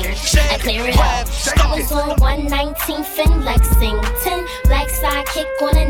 I 0.52 0.58
clear 0.58 0.84
it, 0.84 0.90
it 0.90 0.98
out. 0.98 1.04
hard, 1.04 1.28
shake 1.28 1.66
I 1.66 1.76
was 1.76 1.92
it. 1.92 1.96
on 1.96 2.18
119th 2.18 3.26
in 3.26 3.44
Lexington. 3.44 4.46
Black 4.66 4.88
sidekick 4.88 5.62
on 5.62 5.74
the. 5.74 5.86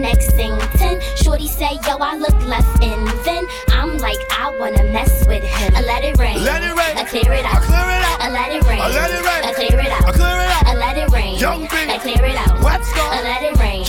10. 0.77 0.99
Shorty 1.15 1.47
say, 1.47 1.79
yo, 1.87 1.97
I 1.97 2.17
look 2.17 2.35
left 2.45 2.83
in. 2.83 3.05
Then 3.23 3.45
I'm 3.69 3.97
like, 3.97 4.19
I 4.31 4.55
wanna 4.59 4.83
mess 4.91 5.25
with 5.27 5.43
him. 5.43 5.75
I 5.75 5.81
let 5.81 6.03
it 6.03 6.17
rain. 6.19 6.43
Let 6.43 6.63
it 6.63 6.75
rain. 6.75 6.97
I 6.97 7.03
clear 7.03 7.31
it 7.33 7.45
out. 7.45 7.55
I 7.55 7.65
clear 7.65 7.87
it 7.89 8.03
out. 8.05 8.21
I 8.21 8.29
let 8.29 8.51
it 8.55 8.63
rain. 8.67 8.81
I 8.81 8.89
let 8.89 9.11
it 9.11 9.23
rain. 9.25 9.43
I 9.43 9.53
clear 9.53 9.79
it 9.79 9.91
out. 9.91 10.05
I 10.05 10.11
clear 10.11 10.27
it 10.27 10.51
out. 10.51 10.65
I 10.67 10.75
let 10.75 10.97
it 10.97 11.09
rain. 11.11 11.39
Young 11.39 11.61
B. 11.61 11.67
I 11.73 11.97
clear 11.97 12.23
it 12.25 12.35
out. 12.35 12.61
Let's 12.61 12.91
go. 12.93 13.01
I 13.01 13.21
let 13.23 13.43
it 13.43 13.59
rain. 13.59 13.83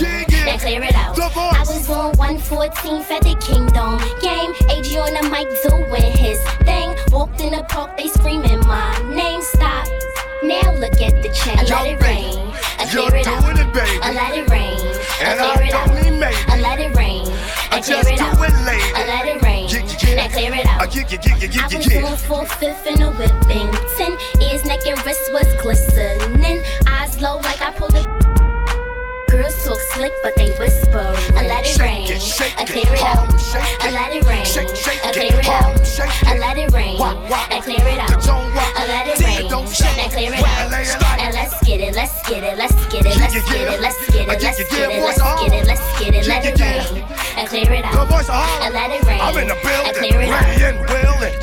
I 0.57 0.59
clear 0.59 0.81
it 0.81 0.95
out. 0.95 1.19
I 1.19 1.59
was 1.69 1.87
on 1.87 2.13
114th 2.13 3.11
at 3.11 3.21
the 3.21 3.37
Kingdom 3.37 4.01
game. 4.25 4.57
AG 4.73 4.89
on 4.97 5.13
the 5.13 5.29
mic 5.29 5.45
doing 5.61 6.11
his 6.17 6.41
thing. 6.65 6.97
Walked 7.13 7.41
in 7.41 7.53
the 7.53 7.63
park, 7.69 7.95
they 7.95 8.07
screaming 8.07 8.65
my 8.65 8.89
name. 9.13 9.43
Stop. 9.43 9.85
Now 10.41 10.73
look 10.81 10.97
at 10.97 11.21
the 11.21 11.29
chain. 11.29 11.59
I 11.59 11.63
let 11.69 11.85
it 11.85 12.01
rain. 12.01 12.49
I 12.81 12.89
You're 12.89 13.05
clear 13.05 13.21
it 13.21 13.27
out. 13.27 13.45
doing. 13.45 14.01
I 14.01 14.11
let 14.13 14.33
it 14.33 14.49
rain. 14.49 14.81
And 15.21 15.39
I 15.39 15.53
clear 15.53 15.67
it 15.67 15.73
out. 15.75 15.87
don't 15.89 16.01
mean 16.01 16.19
maybe. 16.19 16.35
I 16.47 16.59
let 16.59 16.79
it 16.79 16.95
rain. 16.97 17.27
I 17.69 17.79
clear 17.79 18.01
just 18.01 18.09
it 18.09 18.17
do 18.17 18.23
out. 18.25 18.37
I 18.41 19.05
let 19.05 19.27
it 19.29 19.41
rain. 19.43 19.69
I 19.69 20.27
clear 20.27 20.53
it 20.55 20.65
out. 20.65 20.81
I 20.81 20.85
you, 20.85 21.05
get 21.05 21.23
you, 21.23 21.33
I 21.35 21.67
you, 21.69 21.77
was 21.77 21.87
get 21.87 22.03
on 22.03 22.17
four 22.17 22.47
fifth 22.47 22.87
in 22.87 23.03
a 23.03 23.11
whipping. 23.11 23.69
Ten 23.93 24.17
ears, 24.41 24.65
neck, 24.65 24.87
and 24.87 24.97
wrist 25.05 25.31
was 25.31 25.45
glistening. 25.61 26.63
Eyes 26.87 27.21
low 27.21 27.35
like 27.45 27.61
I 27.61 27.71
pulled 27.77 27.93
a 27.93 28.06
click, 29.97 30.13
but 30.21 30.35
they 30.35 30.51
whisper. 30.61 31.09
I 31.33 31.47
let 31.47 31.65
it 31.65 31.79
rain, 31.79 32.05
I 32.57 32.65
clear 32.65 32.85
it 32.85 33.01
out. 33.01 33.33
I 33.81 33.89
let 33.89 34.13
it 34.13 34.23
rain, 34.29 34.45
I 34.45 35.11
clear 35.11 35.33
it 35.33 35.47
out. 35.49 35.73
I 36.23 36.37
let 36.37 36.57
it 36.57 36.71
rain, 36.71 37.01
I 37.01 37.59
clear 37.63 37.81
it 37.81 37.97
out. 37.97 38.21
I 38.21 38.85
let 38.87 39.07
it 39.07 39.17
rain, 39.25 39.49
I 39.49 40.07
clear 40.13 40.33
it 40.33 40.45
out. 40.45 41.19
And 41.19 41.33
let's 41.33 41.57
get 41.65 41.81
it, 41.81 41.95
let's 41.95 42.13
get 42.29 42.43
it, 42.43 42.57
let's 42.57 42.75
get 42.87 43.05
it, 43.05 43.17
let's 43.17 43.35
get 43.41 43.57
it, 43.57 43.81
let's 43.81 44.05
get 44.11 44.21
it, 44.21 44.37
let's 44.37 44.69
get 44.69 44.91
it, 44.91 45.01
let's 45.01 45.17
get 45.41 45.53
it, 45.53 45.65
let's 45.65 45.99
get 45.99 46.13
it, 46.13 46.27
let 46.27 46.45
it 46.45 46.59
rain, 46.61 47.03
and 47.37 47.47
clear 47.49 47.73
it 47.73 47.85
out. 47.85 47.95
I 48.29 48.69
let 48.69 48.91
it 48.91 49.03
rain, 49.07 49.19
I 49.19 49.93
clear 49.93 50.21
it 50.21 50.29
out. 50.29 51.33